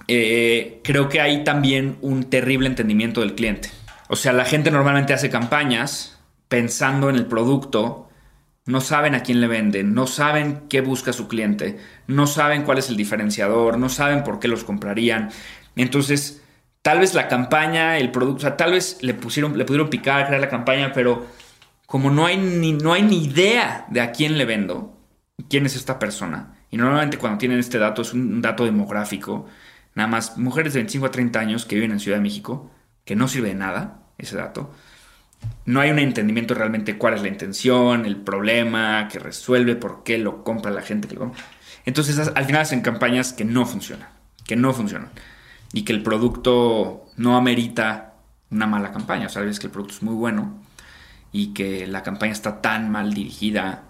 [0.07, 3.69] eh, creo que hay también un terrible entendimiento del cliente.
[4.07, 6.17] O sea, la gente normalmente hace campañas
[6.47, 8.07] pensando en el producto,
[8.65, 12.77] no saben a quién le venden, no saben qué busca su cliente, no saben cuál
[12.77, 15.31] es el diferenciador, no saben por qué los comprarían.
[15.75, 16.41] Entonces,
[16.86, 20.27] tal vez la campaña, el producto, o sea, tal vez le pusieron, le pudieron picar,
[20.27, 21.25] crear la campaña, pero
[21.88, 24.95] como no hay ni, no hay ni idea de a quién le vendo,
[25.49, 29.47] quién es esta persona, y normalmente cuando tienen este dato es un dato demográfico,
[29.95, 32.69] nada más mujeres de 25 a 30 años que viven en Ciudad de México,
[33.03, 34.71] que no sirve de nada ese dato.
[35.65, 40.19] No hay un entendimiento realmente cuál es la intención, el problema que resuelve, por qué
[40.19, 41.43] lo compra la gente que lo compra.
[41.83, 44.09] Entonces al final hacen campañas que no funcionan,
[44.45, 45.09] que no funcionan
[45.74, 48.16] y que el producto no amerita
[48.51, 49.28] una mala campaña.
[49.28, 50.61] O sea, sabes que el producto es muy bueno
[51.32, 53.84] y que la campaña está tan mal dirigida,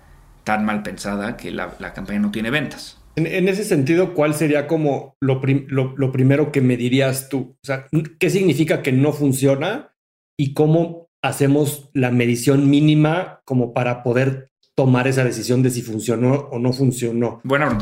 [0.44, 2.98] tan mal pensada, que la, campaña no tiene ventas.
[3.16, 7.56] En, ese sentido, ¿cuál sería como lo, lo, primero que me dirías tú?
[7.62, 7.88] O sea,
[8.20, 9.94] ¿qué significa que no funciona
[10.38, 16.50] y cómo hacemos la medición mínima como para poder tomar esa decisión de si funcionó
[16.52, 17.42] o no funcionó?
[17.44, 17.78] Bueno,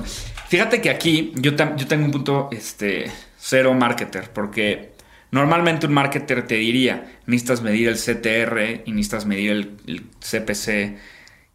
[0.49, 3.05] fíjate que aquí yo, yo tengo un punto este,
[3.45, 4.93] cero marketer, porque
[5.29, 9.51] normalmente un marketer te diría, necesitas medir el CTR y necesitas medir
[9.85, 10.97] el, CPC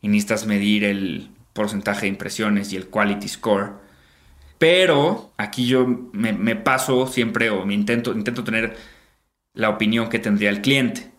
[0.02, 3.72] y necesitas medir el porcentaje de impresiones y el quality score.
[4.58, 8.76] Pero aquí yo me, paso siempre o me intento, intento tener
[9.54, 11.10] la opinión que tendría el cliente,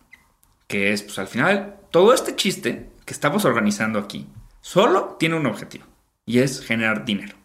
[0.68, 4.28] que es, pues al final, todo este chiste que estamos organizando aquí
[4.62, 5.86] solo tiene un objetivo
[6.28, 7.39] y es generar dinero.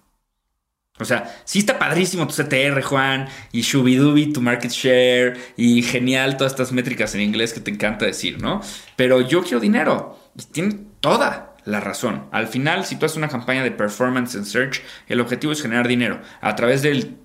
[1.00, 6.36] O sea, sí está padrísimo tu CTR, Juan, y Shubidubi, tu market share, y genial
[6.36, 8.60] todas estas métricas en inglés que te encanta decir, ¿no?
[8.94, 10.16] Pero yo quiero dinero.
[10.38, 12.28] Y tiene toda la razón.
[12.30, 15.88] Al final, si tú haces una campaña de performance en search, el objetivo es generar
[15.88, 17.16] dinero a través de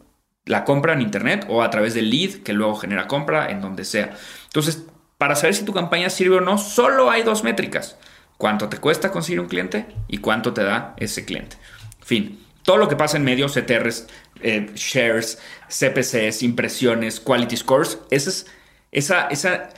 [0.46, 3.86] la compra en internet o a través del lead que luego genera compra en donde
[3.86, 4.16] sea.
[4.46, 4.84] Entonces,
[5.20, 7.98] para saber si tu campaña sirve o no, solo hay dos métricas.
[8.38, 11.58] ¿Cuánto te cuesta conseguir un cliente y cuánto te da ese cliente?
[12.02, 14.06] Fin todo lo que pasa en medio, CTRs,
[14.42, 15.40] eh, shares,
[15.70, 18.46] CPCs, impresiones, quality scores, ese, es,
[18.92, 19.70] esa, esa,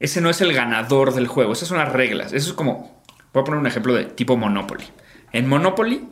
[0.00, 2.32] ese no es el ganador del juego, esas son las reglas.
[2.32, 3.02] Eso es como,
[3.34, 4.86] voy a poner un ejemplo de tipo Monopoly.
[5.32, 6.08] En Monopoly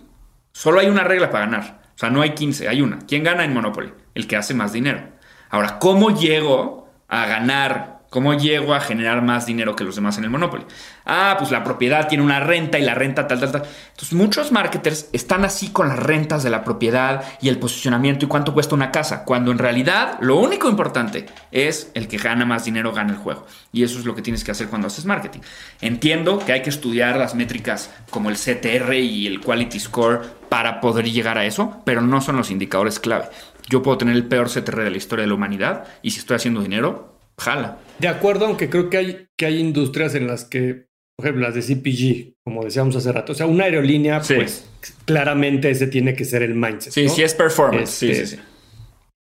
[0.52, 1.80] solo hay una regla para ganar.
[1.94, 2.98] O sea, no hay 15, hay una.
[3.08, 3.94] ¿Quién gana en Monopoly?
[4.14, 5.08] El que hace más dinero.
[5.48, 10.24] Ahora, ¿cómo llego a ganar ¿Cómo llego a generar más dinero que los demás en
[10.24, 10.64] el Monopoly?
[11.04, 13.62] Ah, pues la propiedad tiene una renta y la renta tal, tal, tal.
[13.90, 18.28] Entonces muchos marketers están así con las rentas de la propiedad y el posicionamiento y
[18.28, 22.64] cuánto cuesta una casa, cuando en realidad lo único importante es el que gana más
[22.64, 23.44] dinero gana el juego.
[23.72, 25.40] Y eso es lo que tienes que hacer cuando haces marketing.
[25.80, 30.80] Entiendo que hay que estudiar las métricas como el CTR y el Quality Score para
[30.80, 33.26] poder llegar a eso, pero no son los indicadores clave.
[33.68, 36.36] Yo puedo tener el peor CTR de la historia de la humanidad y si estoy
[36.36, 37.78] haciendo dinero, jala.
[37.98, 41.54] De acuerdo, aunque creo que hay, que hay industrias en las que, por ejemplo, las
[41.54, 44.34] de CPG, como decíamos hace rato, o sea, una aerolínea, Sí.
[44.34, 44.68] pues
[45.04, 46.92] claramente ese tiene que ser el mindset.
[46.92, 47.10] Sí, ¿no?
[47.14, 47.90] sí es performance.
[47.90, 48.42] Sí, Este, sí, sí.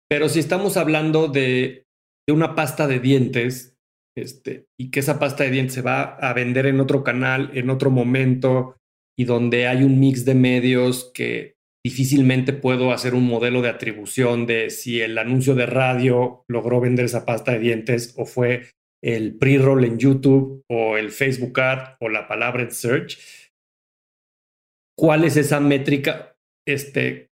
[0.08, 1.84] Pero si estamos hablando de,
[2.28, 3.74] de una pasta de dientes,
[4.16, 7.70] este, y que esa pasta de dientes se va a vender en otro canal, en
[7.70, 8.76] otro momento,
[9.18, 11.55] y donde hay un mix de medios que
[11.88, 17.04] difícilmente puedo hacer un modelo de atribución de si el anuncio de radio logró vender
[17.04, 18.70] esa pasta de dientes o fue
[19.04, 23.18] el pre-roll en YouTube o el Facebook ad o la palabra en search.
[24.98, 26.34] ¿Cuál es esa métrica?
[26.66, 27.28] Este,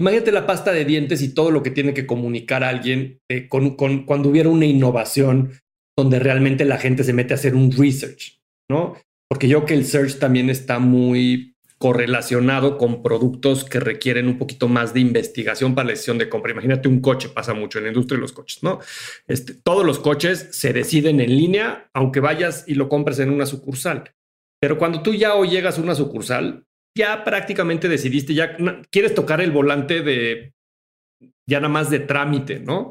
[0.00, 3.18] Imagínate la pasta de dientes y todo lo que tiene que comunicar a alguien
[3.50, 3.76] con-
[4.06, 5.52] cuando hubiera una innovación
[5.98, 8.40] donde realmente la gente se mete a hacer un research,
[8.70, 8.96] ¿no?
[9.28, 11.49] Porque yo creo que el search también está muy
[11.80, 16.52] correlacionado con productos que requieren un poquito más de investigación para la decisión de compra.
[16.52, 18.80] Imagínate un coche, pasa mucho en la industria de los coches, ¿no?
[19.26, 23.46] Este, todos los coches se deciden en línea, aunque vayas y lo compres en una
[23.46, 24.14] sucursal.
[24.60, 28.58] Pero cuando tú ya o llegas a una sucursal, ya prácticamente decidiste, ya
[28.90, 30.52] quieres tocar el volante de
[31.46, 32.90] ya nada más de trámite, ¿no?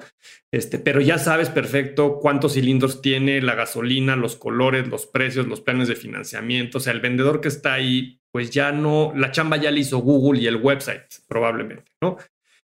[0.52, 5.62] Este, pero ya sabes perfecto cuántos cilindros tiene la gasolina, los colores, los precios, los
[5.62, 6.80] planes de financiamiento.
[6.80, 10.00] O sea, el vendedor que está ahí, pues ya no, la chamba ya le hizo
[10.00, 12.18] Google y el website, probablemente, ¿no?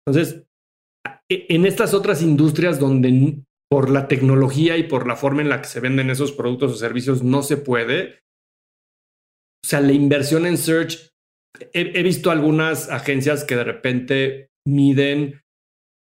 [0.06, 0.44] Entonces,
[1.28, 5.60] e- en estas otras industrias donde por la tecnología y por la forma en la
[5.60, 8.20] que se venden esos productos o servicios no se puede,
[9.64, 11.10] o sea, la inversión en search,
[11.72, 15.42] he, he visto algunas agencias que de repente miden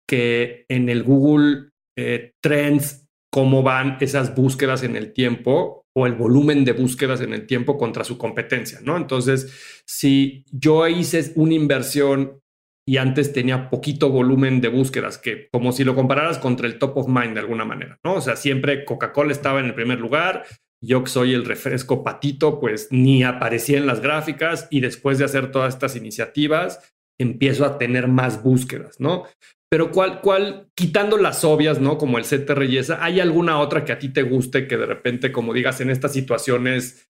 [0.08, 6.14] que en el Google eh, Trends, cómo van esas búsquedas en el tiempo o el
[6.14, 8.96] volumen de búsquedas en el tiempo contra su competencia, ¿no?
[8.96, 12.40] Entonces, si yo hice una inversión
[12.86, 16.96] y antes tenía poquito volumen de búsquedas, que como si lo compararas contra el top
[16.98, 18.14] of mind de alguna manera, ¿no?
[18.14, 20.44] O sea, siempre Coca-Cola estaba en el primer lugar,
[20.82, 25.24] yo que soy el refresco patito, pues ni aparecía en las gráficas y después de
[25.24, 29.24] hacer todas estas iniciativas, empiezo a tener más búsquedas, ¿no?
[29.70, 31.96] Pero cuál, cuál, quitando las obvias, ¿no?
[31.96, 32.24] Como el
[32.68, 35.80] y esa, ¿hay alguna otra que a ti te guste que de repente, como digas,
[35.80, 37.08] en estas situaciones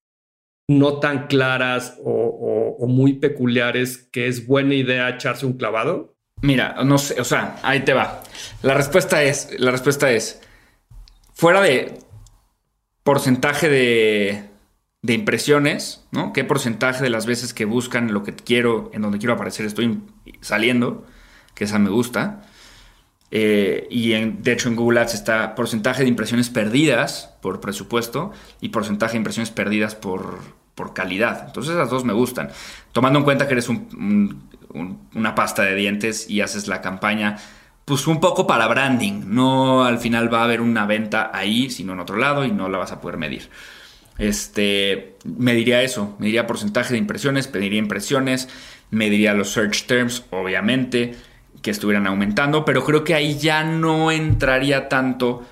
[0.68, 6.14] no tan claras o muy peculiares, que es buena idea echarse un clavado?
[6.42, 8.22] Mira, no sé, o sea, ahí te va.
[8.62, 10.40] La respuesta es, la respuesta es,
[11.34, 11.98] fuera de
[13.02, 14.44] porcentaje de,
[15.02, 16.32] de impresiones, ¿no?
[16.32, 20.02] ¿Qué porcentaje de las veces que buscan lo que quiero, en donde quiero aparecer, estoy
[20.40, 21.06] saliendo?
[21.54, 22.42] Que esa me gusta.
[23.32, 28.70] Eh, y de hecho en Google Ads está porcentaje de impresiones perdidas por presupuesto y
[28.70, 30.38] porcentaje de impresiones perdidas por,
[30.74, 31.44] por calidad.
[31.46, 32.50] Entonces esas dos me gustan.
[32.92, 34.42] Tomando en cuenta que eres un-
[35.14, 37.36] una pasta de dientes y haces la campaña
[37.84, 39.22] pues un poco para branding.
[39.26, 42.68] No al final va a haber una venta ahí, sino en otro lado y no
[42.68, 43.48] la vas a poder medir.
[44.18, 48.48] Este, me diría eso, me diría porcentaje de impresiones, pediría impresiones,
[48.90, 51.16] me diría los search terms, obviamente,
[51.62, 55.42] que estuvieran aumentando, pero creo que ahí ya no entraría tanto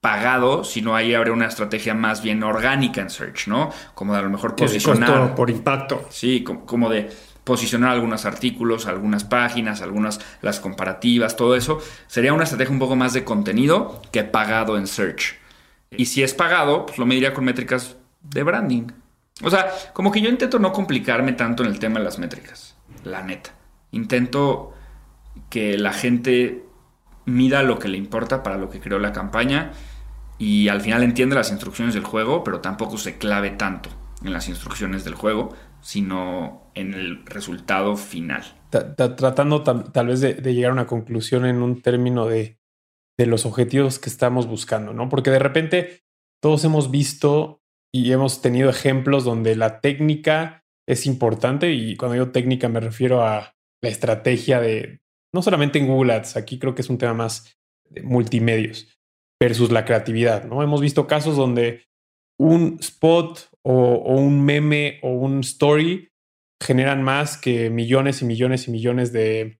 [0.00, 3.70] pagado, sino ahí habría una estrategia más bien orgánica en search, ¿no?
[3.94, 5.34] Como de a lo mejor posicionar.
[5.34, 6.06] por impacto.
[6.10, 7.10] Sí, como, como de
[7.44, 11.80] posicionar algunos artículos, algunas páginas, algunas las comparativas, todo eso.
[12.06, 15.38] Sería una estrategia un poco más de contenido que pagado en search.
[15.90, 18.86] Y si es pagado, pues lo mediría con métricas de branding.
[19.42, 22.76] O sea, como que yo intento no complicarme tanto en el tema de las métricas,
[23.04, 23.50] la neta.
[23.90, 24.74] Intento
[25.48, 26.64] que la gente
[27.26, 29.72] mida lo que le importa para lo que creó la campaña
[30.38, 33.90] y al final entiende las instrucciones del juego, pero tampoco se clave tanto
[34.24, 38.42] en las instrucciones del juego, sino en el resultado final.
[38.70, 42.58] Ta- ta- tratando tal vez de, de llegar a una conclusión en un término de,
[43.18, 45.08] de los objetivos que estamos buscando, ¿no?
[45.08, 46.02] Porque de repente
[46.42, 47.62] todos hemos visto
[47.92, 53.24] y hemos tenido ejemplos donde la técnica es importante y cuando digo técnica me refiero
[53.26, 55.00] a la estrategia de,
[55.34, 57.56] no solamente en Google Ads, aquí creo que es un tema más
[57.88, 58.88] de multimedios
[59.40, 60.62] versus la creatividad, ¿no?
[60.62, 61.84] Hemos visto casos donde
[62.38, 66.08] un spot o, un meme o un story
[66.62, 69.58] generan más que millones y millones y millones de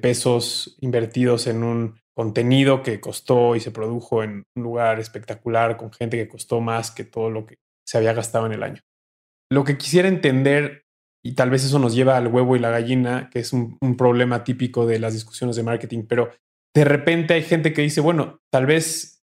[0.00, 5.92] pesos invertidos en un contenido que costó y se produjo en un lugar espectacular con
[5.92, 8.80] gente que costó más que todo lo que se había gastado en el año.
[9.50, 10.83] Lo que quisiera entender,
[11.24, 14.44] y tal vez eso nos lleva al huevo y la gallina, que es un, problema
[14.44, 16.30] típico de las discusiones de marketing, pero
[16.74, 19.22] de repente hay gente que dice, bueno, tal vez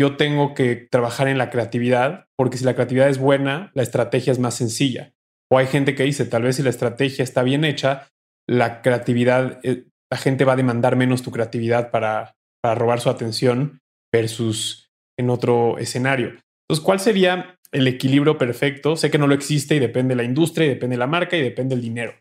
[0.00, 4.32] yo tengo que trabajar en la creatividad, porque si la creatividad es buena, la estrategia
[4.32, 5.12] es más sencilla.
[5.50, 8.08] O hay gente que dice, tal vez si la estrategia está bien hecha,
[8.48, 13.10] la creatividad, eh, la gente va a demandar menos tu creatividad para, para robar su
[13.10, 13.80] atención
[14.10, 16.28] versus en otro escenario.
[16.66, 18.96] Entonces, ¿cuál sería el equilibrio perfecto?
[18.96, 21.36] Sé que no lo existe y depende de la industria, y depende de la marca
[21.36, 22.14] y depende del dinero.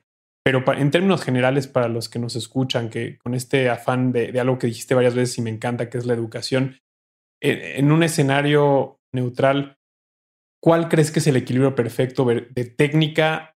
[0.43, 4.57] Pero en términos generales, para los que nos escuchan, que con este afán de, algo
[4.57, 6.79] que dijiste varias veces y me encanta, que es la educación,
[7.41, 9.77] en, un escenario neutral,
[10.61, 13.55] ¿cuál crees que es el equilibrio perfecto de técnica,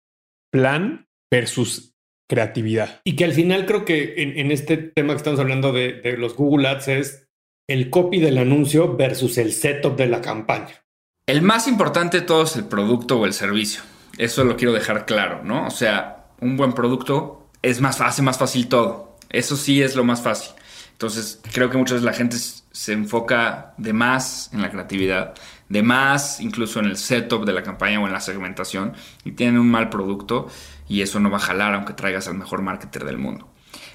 [0.52, 1.94] plan versus
[2.30, 3.02] creatividad?
[3.06, 6.36] Y que al final creo que en, este tema que estamos hablando de, de los
[6.36, 7.28] Google Ads es
[7.70, 10.83] el copy del anuncio versus el setup de la campaña.
[11.26, 13.82] El más importante de todo es el producto o el servicio.
[14.18, 15.66] Eso lo quiero dejar claro, ¿no?
[15.66, 19.16] O sea, un buen producto es más, hace más fácil todo.
[19.30, 20.54] Eso sí es lo más fácil.
[20.92, 25.34] Entonces, creo que muchas veces la gente se enfoca de más en la creatividad,
[25.70, 28.92] de más incluso en el setup de la campaña o en la segmentación
[29.24, 30.50] y tienen un mal producto
[30.90, 33.48] y eso no va a jalar aunque traigas al mejor marketer del mundo.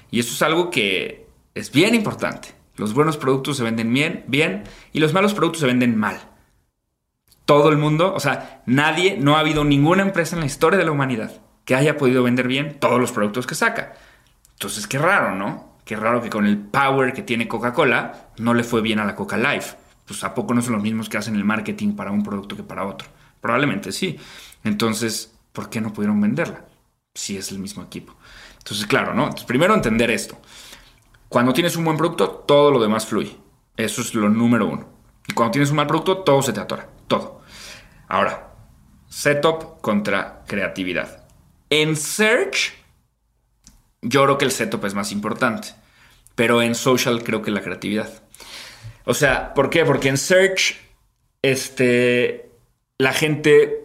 [0.09, 2.55] Y eso es algo que es bien importante.
[2.75, 4.63] Los buenos productos se venden bien, bien
[4.93, 6.19] y los malos productos se venden mal.
[7.49, 10.85] Todo el mundo, o sea, nadie, no ha habido ninguna empresa en la historia de
[10.85, 11.31] la humanidad
[11.65, 13.93] que haya podido vender bien todos los productos que saca.
[14.51, 15.79] Entonces, qué raro, ¿no?
[15.83, 19.15] Qué raro que con el power que tiene Coca-Cola no le fue bien a la
[19.15, 19.77] Coca Life.
[20.05, 22.61] Pues a poco no son los mismos que hacen el marketing para un producto que
[22.61, 23.07] para otro.
[23.41, 24.19] Probablemente sí.
[24.63, 26.65] Entonces, ¿por qué no pudieron venderla?
[27.15, 28.13] Si es el mismo equipo.
[28.59, 29.31] Entonces, claro, ¿no?
[29.47, 30.37] Primero entender esto.
[31.29, 33.35] Cuando tienes un buen producto, todo lo demás fluye.
[33.75, 34.87] Eso es lo número uno.
[35.27, 36.87] Y cuando tienes un mal producto, todo se te atora.
[37.07, 37.38] Todo.
[38.09, 38.49] Ahora,
[39.07, 41.27] setup contra creatividad.
[41.69, 42.73] En search,
[44.01, 45.69] yo creo que el setup es más importante,
[46.33, 48.09] pero en social creo que la creatividad.
[49.05, 49.85] O sea, ¿por qué?
[49.85, 50.75] Porque en search,
[51.43, 52.49] este,
[52.97, 53.83] la gente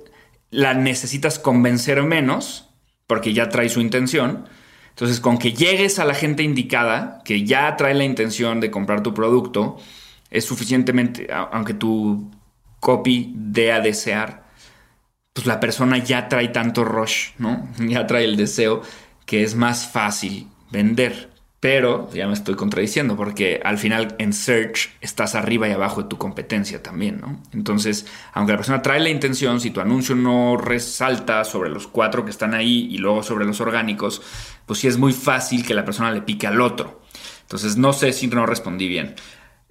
[0.51, 2.71] la necesitas convencer menos,
[3.07, 4.49] porque ya trae su intención.
[4.89, 9.03] Entonces, con que llegues a la gente indicada, que ya trae la intención de comprar
[9.03, 9.77] tu producto,
[10.31, 12.31] es suficientemente, aunque tu
[12.85, 14.45] copy dé a desear,
[15.33, 17.67] pues la persona ya trae tanto rush, ¿no?
[17.79, 18.83] Ya trae el deseo
[19.25, 21.33] que es más fácil vender.
[21.61, 26.11] Pero ya me estoy contradiciendo porque al final en search estás arriba y abajo de
[26.11, 27.43] tu competencia también, ¿no?
[27.55, 28.05] Entonces,
[28.35, 32.31] aunque la persona trae la intención, si tu anuncio no resalta sobre los cuatro que
[32.33, 34.21] están ahí y luego sobre los orgánicos,
[34.67, 37.01] pues sí es muy fácil que la persona le pique al otro.
[37.41, 39.15] Entonces, no sé si no respondí bien.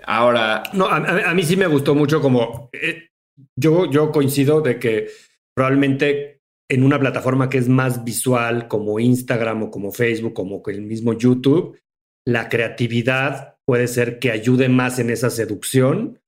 [0.06, 0.64] Ahora...
[0.74, 2.70] No, a, mí sí me gustó mucho como...
[2.74, 3.10] Eh,
[3.56, 5.08] yo, yo coincido de que
[5.56, 10.82] probablemente en una plataforma que es más visual como Instagram o como Facebook, como el
[10.82, 11.80] mismo YouTube,
[12.26, 16.20] la creatividad puede ser que ayude más en esa seducción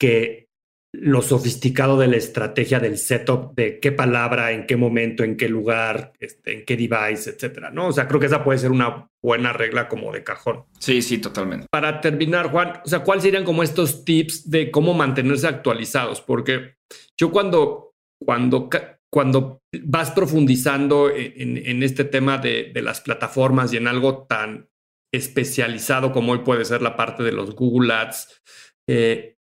[0.00, 0.47] que
[0.92, 5.48] lo sofisticado de la estrategia del setup de qué palabra, en qué momento, en qué
[5.48, 7.88] lugar, este, en qué device, etcétera, ¿no?
[7.88, 10.64] O sea, creo que esa puede ser una buena regla como de cajón.
[10.78, 11.66] Sí, sí, totalmente.
[11.70, 16.22] Para terminar, Juan, o sea, ¿cuáles serían como estos tips de cómo mantenerse actualizados?
[16.22, 16.76] Porque
[17.18, 17.88] yo cuando
[18.20, 18.68] cuando,
[19.12, 24.68] cuando vas profundizando en, este tema de, las plataformas y en algo tan
[25.12, 28.42] especializado como hoy puede ser la parte de los Google Ads,
[28.88, 29.36] eh,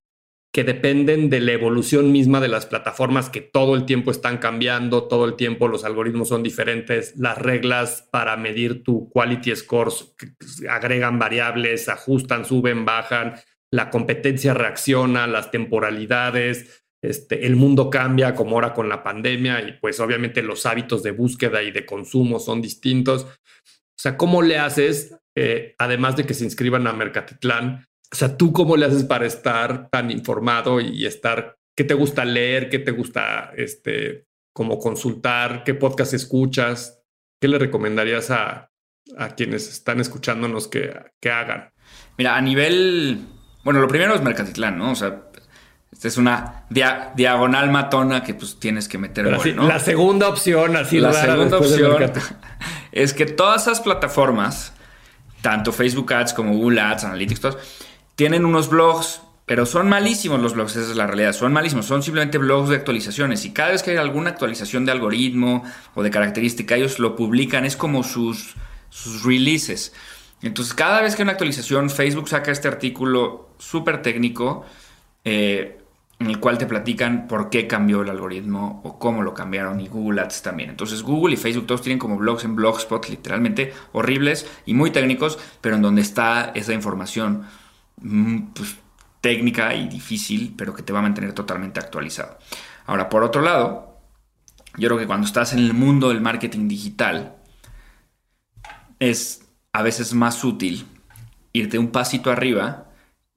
[0.56, 5.03] que dependen de la evolución misma de las plataformas que todo el tiempo están cambiando,
[5.03, 10.16] todo el tiempo los algoritmos son diferentes, las reglas para medir tu quality scores
[10.70, 13.34] agregan variables, ajustan, suben, bajan,
[13.70, 19.74] la competencia reacciona, las temporalidades, este, el mundo cambia como ahora con la pandemia y
[19.74, 23.24] pues obviamente los hábitos de búsqueda y de consumo son distintos.
[23.26, 27.89] O sea, ¿cómo le haces, eh, además de que se inscriban a Mercatitlán?
[28.16, 32.24] O sea, ¿tú cómo le haces para estar tan informado y estar, qué te gusta
[32.24, 37.01] leer, qué te gusta, este, como consultar, qué podcast escuchas?
[37.41, 38.72] ¿Qué le recomendarías a,
[39.18, 41.74] a quienes están escuchándonos que, que hagan?
[42.18, 43.20] Mira, a nivel,
[43.66, 44.91] bueno, lo primero es Mercatitlán, ¿no?
[44.91, 45.24] O sea,
[45.91, 49.26] esta es una diagonal matona que pues tienes que meter
[49.57, 52.13] La segunda opción, así La segunda opción
[52.93, 54.72] es que todas esas plataformas,
[55.41, 57.84] tanto Facebook Ads como Google Ads, Analytics, todos,
[58.16, 61.34] tienen unos blogs, pero son malísimos los blogs, esa es la realidad.
[61.34, 63.45] Son malísimos, son simplemente blogs de actualizaciones.
[63.45, 65.63] Y cada vez que hay alguna actualización de algoritmo
[65.93, 68.55] o de característica, ellos lo publican, es como sus,
[68.89, 69.93] sus releases.
[70.41, 74.66] Entonces, cada vez que hay una actualización, Facebook saca este artículo súper técnico
[75.24, 75.80] eh,
[76.20, 79.88] en el cual te platican por qué cambió el algoritmo o cómo lo cambiaron y
[79.88, 80.70] Google Ads también.
[80.70, 85.38] Entonces, Google y Facebook todos tienen como blogs en Blogspot literalmente horribles y muy técnicos,
[85.61, 87.45] pero en donde está esa información
[87.97, 88.75] pues,
[89.21, 92.37] técnica y difícil, pero que te va a mantener totalmente actualizado.
[92.85, 93.99] Ahora, por otro lado,
[94.77, 97.35] yo creo que cuando estás en el mundo del marketing digital,
[98.99, 100.85] es a veces más útil
[101.53, 102.85] irte un pasito arriba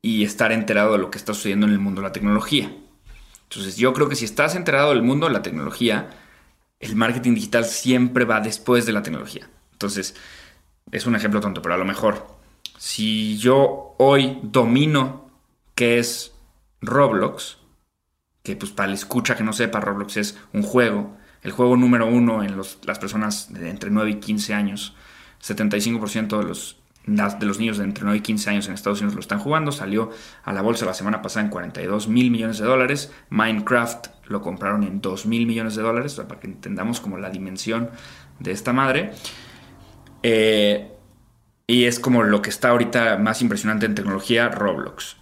[0.02, 2.72] y estar enterado de lo que está sucediendo en el mundo de la tecnología.
[3.44, 6.11] Entonces yo creo que si estás enterado del mundo de la tecnología,
[6.80, 9.48] el marketing digital siempre va después de la tecnología.
[9.72, 10.14] Entonces,
[10.90, 12.38] es un ejemplo tonto, pero a lo mejor,
[12.79, 15.29] si yo hoy domino
[15.74, 16.33] qué es
[16.81, 17.59] Roblox,
[18.45, 22.07] que pues para el escucha que no sepa, Roblox es un juego, el juego número
[22.07, 24.95] uno en las personas de entre 9 y 15 años,
[25.43, 29.14] 75% de los, de los niños de entre 9 y 15 años en Estados Unidos
[29.14, 29.72] lo están jugando.
[29.72, 30.11] Salió
[30.45, 33.12] a la bolsa la semana pasada en 42 mil millones de dólares.
[33.31, 37.91] Minecraft lo compraron en 2 mil millones de dólares, para que entendamos como la dimensión
[38.39, 39.12] de esta madre.
[40.22, 40.97] Eh,
[41.71, 45.16] y es como lo que está ahorita más impresionante en tecnología, Roblox.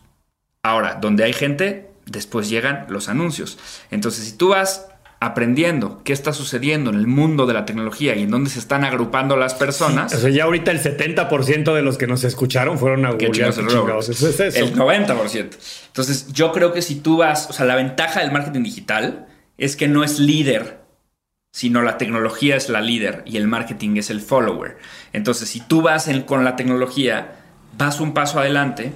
[0.63, 3.59] Ahora, donde hay gente, después llegan los anuncios.
[3.91, 4.87] Entonces, si tú vas
[5.19, 8.85] aprendiendo qué está sucediendo en el mundo de la tecnología y en dónde se están
[8.85, 10.15] agrupando las personas.
[10.15, 13.49] o sea, ya ahorita el 70% de los que nos escucharon fueron a Google.
[13.49, 13.59] Es.
[13.59, 15.57] El 90%.
[15.89, 19.27] Entonces, yo creo que si tú vas, o sea, la ventaja del marketing digital
[19.59, 20.86] es que no es líder,
[21.57, 24.77] sino la tecnología es la líder y el marketing es el follower.
[25.15, 27.37] Entonces, si tú vas con la tecnología,
[27.79, 28.93] vas un paso adelante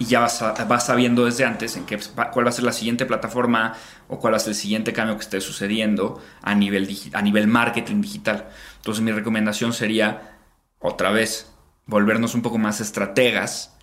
[0.00, 1.96] y ya vas, vas sabiendo desde antes en qué,
[2.32, 3.74] cuál va a ser la siguiente plataforma
[4.08, 7.46] o cuál va a ser el siguiente cambio que esté sucediendo a nivel, a nivel
[7.46, 8.48] marketing digital.
[8.78, 10.40] Entonces mi recomendación sería,
[10.80, 11.52] otra vez,
[11.86, 13.78] volvernos un poco más estrategas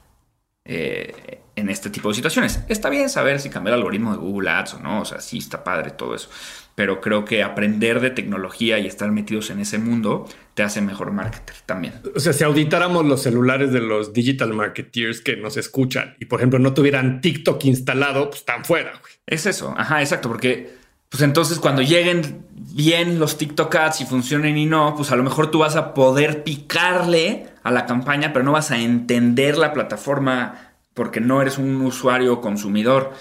[0.66, 2.66] eh, en este tipo de situaciones.
[2.68, 5.38] Está bien saber si cambiar el algoritmo de Google Ads o no, o sea, sí
[5.38, 6.30] está padre todo eso
[6.76, 11.12] pero creo que aprender de tecnología y estar metidos en ese mundo te hace mejor
[11.12, 11.94] marketer también.
[12.16, 16.40] O sea, si auditáramos los celulares de los digital marketeers que nos escuchan y, por
[16.40, 18.94] ejemplo, no tuvieran TikTok instalado, pues están fuera.
[19.26, 24.58] Es eso, ajá, exacto, porque pues entonces cuando lleguen bien los TikTok ads y funcionen
[24.58, 28.46] y no, pues a lo mejor tú vas a poder picarle a la campaña, pero
[28.46, 33.12] no vas a entender la plataforma porque no eres un usuario consumidor.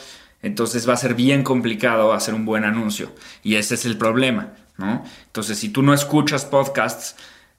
[0.43, 3.13] Entonces va a ser bien complicado hacer un buen anuncio.
[3.43, 5.05] Y ese es el problema, ¿no?
[5.27, 7.17] Entonces, si tú no escuchas podcasts,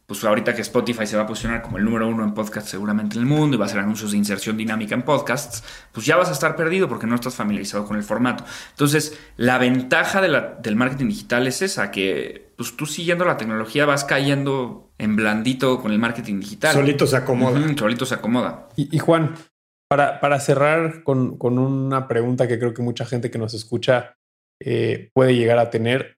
[0.08, 3.16] pues ahorita que Spotify se va a posicionar como el número uno en podcasts seguramente
[3.16, 5.64] en el mundo y va a hacer anuncios de inserción dinámica en podcasts,
[5.94, 8.44] pues ya vas a estar perdido porque no estás familiarizado con el formato.
[8.72, 14.04] Entonces, la ventaja del marketing digital es esa, que pues tú siguiendo la tecnología vas
[14.04, 16.74] cayendo en blandito con el marketing digital.
[16.74, 17.62] Solito se acomoda.
[17.78, 18.68] solito se acomoda.
[18.76, 19.36] y Juan,
[19.92, 24.16] para, cerrar con, una pregunta que creo que mucha gente que nos escucha
[24.64, 26.18] eh, puede llegar a tener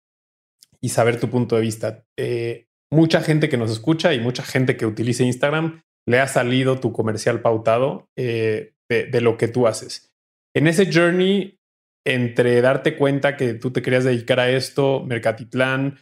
[0.80, 2.05] y saber tu punto de vista.
[2.19, 6.80] Eh, mucha gente que nos escucha y mucha gente que utiliza Instagram le ha salido
[6.80, 10.13] tu comercial pautado eh, de, lo que tú haces.
[10.55, 11.57] En ese journey,
[12.05, 15.97] entre darte cuenta que tú te querías dedicar a esto, Mercatitlán,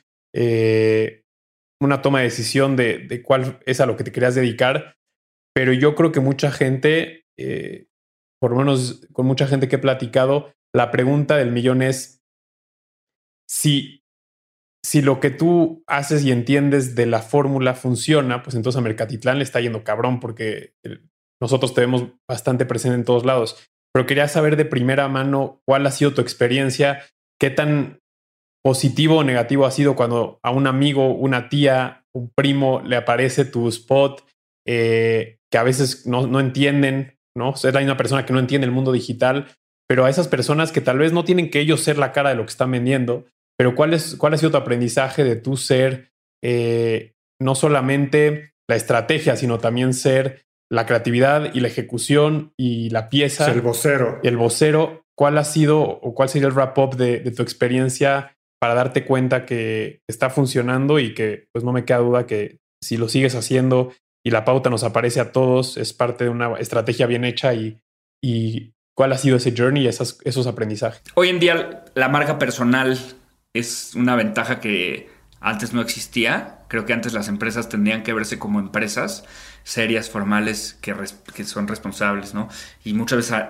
[1.82, 4.98] una toma de decisión de, de, cuál es a lo que te querías dedicar,
[5.56, 7.88] pero yo creo que mucha gente eh,
[8.42, 12.22] por lo menos con mucha gente que he platicado, la pregunta del millón es
[13.50, 14.04] si,
[14.84, 19.38] si lo que tú haces y entiendes de la fórmula funciona, pues entonces a Mercatitlán
[19.38, 20.74] le está yendo cabrón porque
[21.42, 23.68] nosotros te vemos bastante presente en todos lados.
[23.94, 27.04] Pero quería saber de primera mano cuál ha sido tu experiencia,
[27.40, 28.00] qué tan
[28.64, 33.44] positivo o negativo ha sido cuando a un amigo, una tía, un primo le aparece
[33.44, 34.26] tu spot,
[34.66, 37.54] eh, que a veces no, no entienden ¿no?
[37.54, 39.48] Es la misma persona que no entiende el mundo digital,
[39.88, 42.36] pero a esas personas que tal vez no tienen que ellos ser la cara de
[42.36, 43.26] lo que están vendiendo,
[43.58, 46.12] pero ¿cuál, es, cuál ha sido tu aprendizaje de tú ser
[46.44, 53.10] eh, no solamente la estrategia, sino también ser la creatividad y la ejecución y la
[53.10, 53.52] pieza.
[53.52, 54.20] el vocero.
[54.24, 55.04] Y el vocero.
[55.18, 59.46] ¿Cuál ha sido o cuál sería el wrap-up de, de, tu experiencia para darte cuenta
[59.46, 63.92] que está funcionando y que pues no me queda duda que si lo sigues haciendo
[64.24, 67.82] y la pauta nos aparece a todos, es parte de una estrategia bien hecha y,
[68.22, 71.02] y cuál ha sido ese journey y esos, aprendizajes.
[71.16, 72.98] Hoy en día la marca personal
[73.54, 75.10] es una ventaja que
[75.40, 76.60] antes no existía.
[76.68, 79.26] Creo que antes las empresas tendrían que verse como empresas
[79.64, 80.96] serias, formales, que,
[81.34, 82.48] que son responsables, ¿no?
[82.84, 83.44] Y muchas veces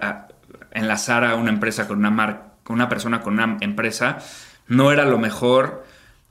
[0.72, 4.20] enlazar a una empresa con una marca, una persona con una empresa,
[4.68, 5.86] no era lo mejor.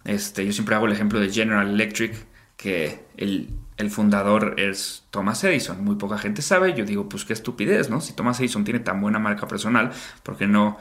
[0.04, 2.14] Este, yo siempre hago el ejemplo de General Electric,
[2.56, 3.50] que el,
[3.80, 5.82] el fundador es Thomas Edison.
[5.82, 6.74] Muy poca gente sabe.
[6.74, 8.00] Yo digo, pues qué estupidez, ¿no?
[8.00, 9.90] Si Thomas Edison tiene tan buena marca personal,
[10.22, 10.76] ¿por qué no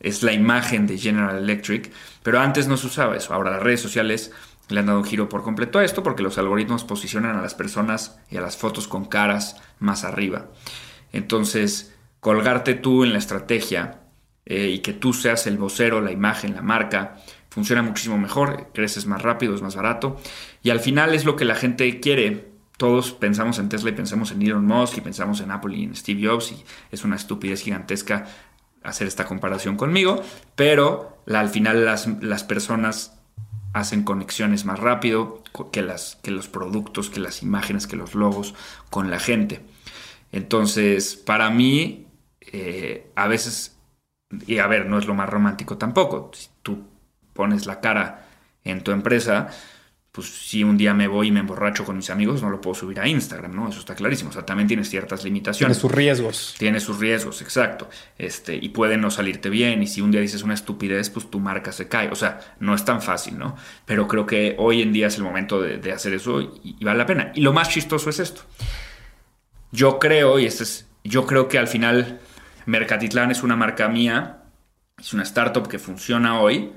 [0.00, 1.90] es la imagen de General Electric?
[2.22, 3.32] Pero antes no se usaba eso.
[3.32, 4.30] Ahora las redes sociales
[4.68, 7.54] le han dado un giro por completo a esto porque los algoritmos posicionan a las
[7.54, 10.46] personas y a las fotos con caras más arriba.
[11.12, 14.00] Entonces, colgarte tú en la estrategia
[14.46, 17.16] eh, y que tú seas el vocero, la imagen, la marca,
[17.54, 20.16] funciona muchísimo mejor, creces más rápido, es más barato
[20.64, 22.52] y al final es lo que la gente quiere.
[22.76, 25.94] Todos pensamos en Tesla y pensamos en Elon Musk y pensamos en Apple y en
[25.94, 28.26] Steve Jobs y es una estupidez gigantesca
[28.82, 30.20] hacer esta comparación conmigo,
[30.56, 33.16] pero al final las, las personas
[33.72, 38.54] hacen conexiones más rápido que, las, que los productos, que las imágenes, que los logos
[38.90, 39.60] con la gente.
[40.32, 42.08] Entonces, para mí,
[42.40, 43.78] eh, a veces,
[44.44, 46.32] y a ver, no es lo más romántico tampoco.
[46.62, 46.93] Tú
[47.34, 48.26] pones la cara
[48.64, 49.50] en tu empresa,
[50.14, 52.76] pues si un día me voy y me emborracho con mis amigos, no lo puedo
[52.76, 53.68] subir a Instagram, ¿no?
[53.68, 54.30] Eso está clarísimo.
[54.30, 55.76] O sea, también tiene ciertas limitaciones.
[55.76, 56.54] Tiene sus riesgos.
[56.56, 57.90] Tiene sus riesgos, exacto.
[58.16, 59.82] Este, y puede no salirte bien.
[59.82, 62.10] Y si un día dices una estupidez, pues tu marca se cae.
[62.10, 63.56] O sea, no es tan fácil, ¿no?
[63.86, 66.98] Pero creo que hoy en día es el momento de, hacer eso y, y, vale
[66.98, 67.32] la pena.
[67.34, 68.42] Y lo más chistoso es esto.
[69.72, 72.20] Yo creo, y este es, yo creo que al final
[72.66, 74.44] Mercatitlán es una marca mía,
[74.96, 76.70] es una startup que funciona hoy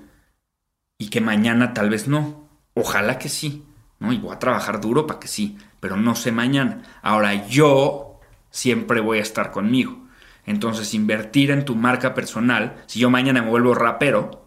[0.98, 2.48] y que mañana tal vez no
[2.80, 3.66] Ojalá que sí,
[3.98, 4.14] ¿no?
[4.14, 6.84] Y voy a trabajar duro para que sí, pero no sé mañana.
[7.02, 8.20] Ahora yo
[8.52, 10.06] siempre voy a estar conmigo.
[10.46, 14.46] Entonces, invertir en tu marca personal, si yo mañana me vuelvo rapero,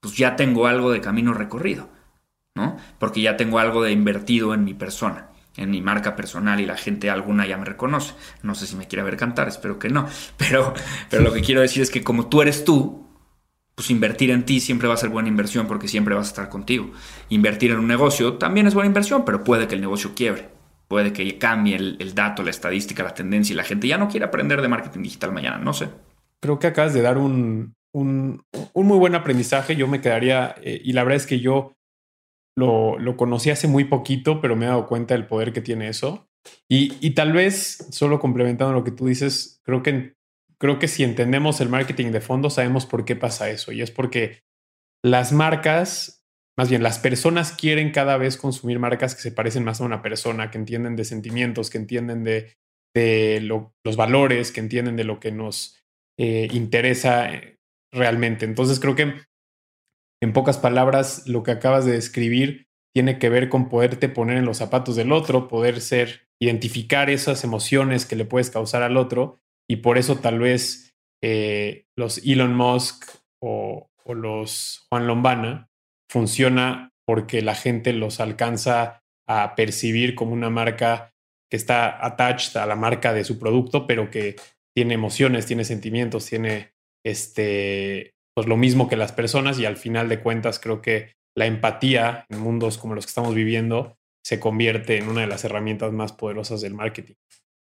[0.00, 1.88] pues ya tengo algo de camino recorrido,
[2.54, 2.76] ¿no?
[2.98, 6.76] Porque ya tengo algo de invertido en mi persona, en mi marca personal y la
[6.76, 8.12] gente alguna ya me reconoce.
[8.42, 10.06] No sé si me quiere ver cantar, espero que no.
[10.36, 10.74] Pero,
[11.08, 13.07] pero lo que quiero decir es que como tú eres tú,
[13.78, 16.48] pues invertir en ti siempre va a ser buena inversión porque siempre vas a estar
[16.48, 16.90] contigo.
[17.28, 20.48] Invertir en un negocio también es buena inversión, pero puede que el negocio quiebre.
[20.88, 24.26] Puede que cambie el, dato, la estadística, la tendencia y la gente ya no quiere
[24.26, 25.90] aprender de marketing digital mañana, no sé.
[26.42, 28.42] Creo que acabas de dar un, un,
[28.74, 29.76] muy buen aprendizaje.
[29.76, 31.76] Yo me quedaría, eh, y la verdad es que yo
[32.56, 35.86] lo, lo, conocí hace muy poquito, pero me he dado cuenta del poder que tiene
[35.86, 36.28] eso.
[36.68, 40.17] Y, y tal vez, solo complementando lo que tú dices, creo que
[40.60, 43.72] creo que si entendemos el marketing de fondo, sabemos por qué pasa eso.
[43.72, 44.42] Y es porque
[45.04, 46.24] las marcas,
[46.58, 50.02] más bien las personas quieren cada vez consumir marcas que se parecen más a una
[50.02, 52.56] persona, que entienden de sentimientos, que entienden de,
[53.40, 55.80] los valores, que entienden de lo que nos
[56.18, 57.58] eh, interesa eh,
[57.92, 58.44] realmente.
[58.44, 59.14] Entonces creo que
[60.20, 64.44] en pocas palabras lo que acabas de describir tiene que ver con poderte poner en
[64.44, 69.40] los zapatos del otro, poder ser, identificar esas emociones que le puedes causar al otro
[69.68, 73.04] y por eso tal vez eh, los Elon Musk
[73.42, 75.68] o, los Juan Lombana
[76.10, 81.12] funciona porque la gente los alcanza a percibir como una marca
[81.50, 84.36] que está attached a la marca de su producto, pero que
[84.74, 86.72] tiene emociones, tiene sentimientos, tiene
[87.04, 91.44] este, pues lo mismo que las personas y al final de cuentas creo que la
[91.44, 95.92] empatía en mundos como los que estamos viviendo se convierte en una de las herramientas
[95.92, 97.14] más poderosas del marketing.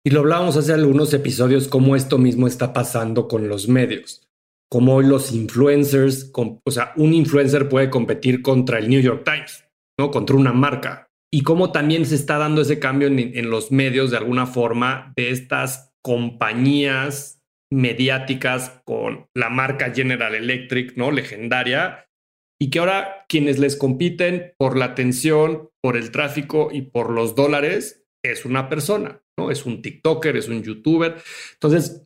[0.06, 4.28] Y lo hablábamos hace algunos episodios, cómo esto mismo está pasando con los medios.
[4.70, 9.66] Cómo los influencers, o sea, un influencer puede competir contra el New York Times,
[9.98, 10.12] ¿no?
[10.12, 11.08] Contra una marca.
[11.32, 15.32] Y cómo también se está dando ese cambio en los medios de alguna forma de
[15.32, 17.42] estas compañías
[17.72, 21.12] mediáticas con la marca General Electric, ¿no?
[21.12, 22.06] Legendaria,
[22.60, 27.36] y que ahora quienes les compiten por la atención, por el tráfico y por los
[27.36, 29.22] dólares es una persona.
[29.38, 29.52] ¿no?
[29.52, 31.16] Es un TikToker, es un YouTuber.
[31.54, 32.06] Entonces,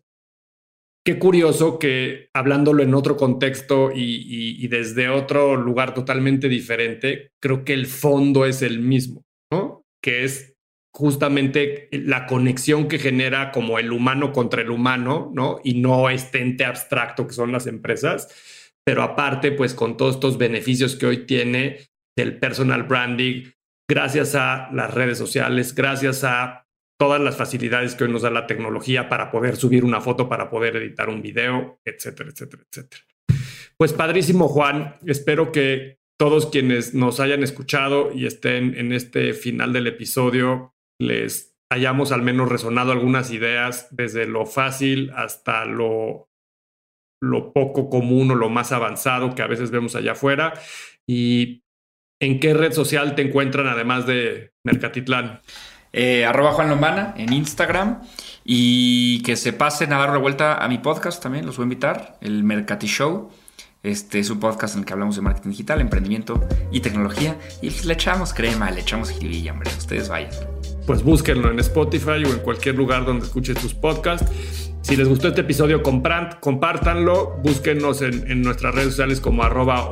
[1.06, 7.74] qué curioso que hablándolo en otro contexto y, desde otro lugar totalmente diferente, creo que
[7.74, 9.84] el fondo es el mismo, ¿no?
[10.04, 10.56] Que es
[10.94, 15.60] justamente la conexión que genera como el humano contra el humano, ¿no?
[15.64, 20.38] Y no este ente abstracto que son las empresas, pero aparte, pues con todos estos
[20.38, 21.88] beneficios que hoy tiene
[22.18, 23.44] del personal branding,
[23.90, 26.68] gracias a las redes sociales, gracias a
[27.00, 30.50] todas las facilidades que hoy nos da la tecnología para poder subir una foto, para
[30.50, 33.04] poder editar un video, etcétera, etcétera, etcétera.
[33.78, 34.96] Pues padrísimo, Juan.
[35.06, 41.56] Espero que todos quienes nos hayan escuchado y estén en este final del episodio les
[41.70, 46.30] hayamos al menos resonado algunas ideas desde lo fácil hasta lo,
[47.22, 50.54] lo poco común o lo más avanzado que a veces vemos allá afuera.
[51.06, 51.64] ¿Y
[52.20, 55.42] en qué red social te encuentran además de Mercatitlán?
[55.94, 58.02] Eh, arroba Juan Lombana en Instagram.
[58.44, 61.66] Y que se pasen a dar una vuelta a mi podcast también, los voy a
[61.66, 63.30] invitar, el Mercati Show.
[63.84, 67.38] Este es un podcast en el que hablamos de marketing digital, emprendimiento y tecnología.
[67.62, 69.70] Y pues le echamos crema, le echamos jiribilla, hombre.
[69.78, 70.32] Ustedes vayan.
[70.86, 74.67] Pues búsquenlo en Spotify o en cualquier lugar donde escuchen tus podcasts.
[74.88, 77.36] Si les gustó este episodio, compártanlo.
[77.44, 79.92] Búsquenos en, en, nuestras redes sociales como arroba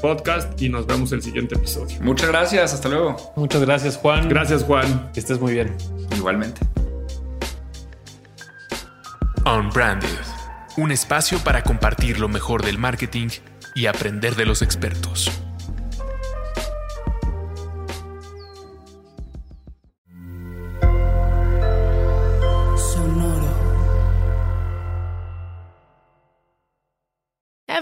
[0.00, 1.96] Podcast y nos vemos el siguiente episodio.
[2.02, 2.72] Muchas gracias.
[2.72, 3.16] Hasta luego.
[3.34, 4.28] Muchas gracias, Juan.
[4.28, 5.10] Gracias, Juan.
[5.12, 5.76] Que estés muy bien.
[6.16, 6.60] Igualmente.
[9.44, 10.08] Unbranded.
[10.76, 13.30] Un espacio para compartir lo mejor del marketing
[13.74, 15.32] y aprender de los expertos.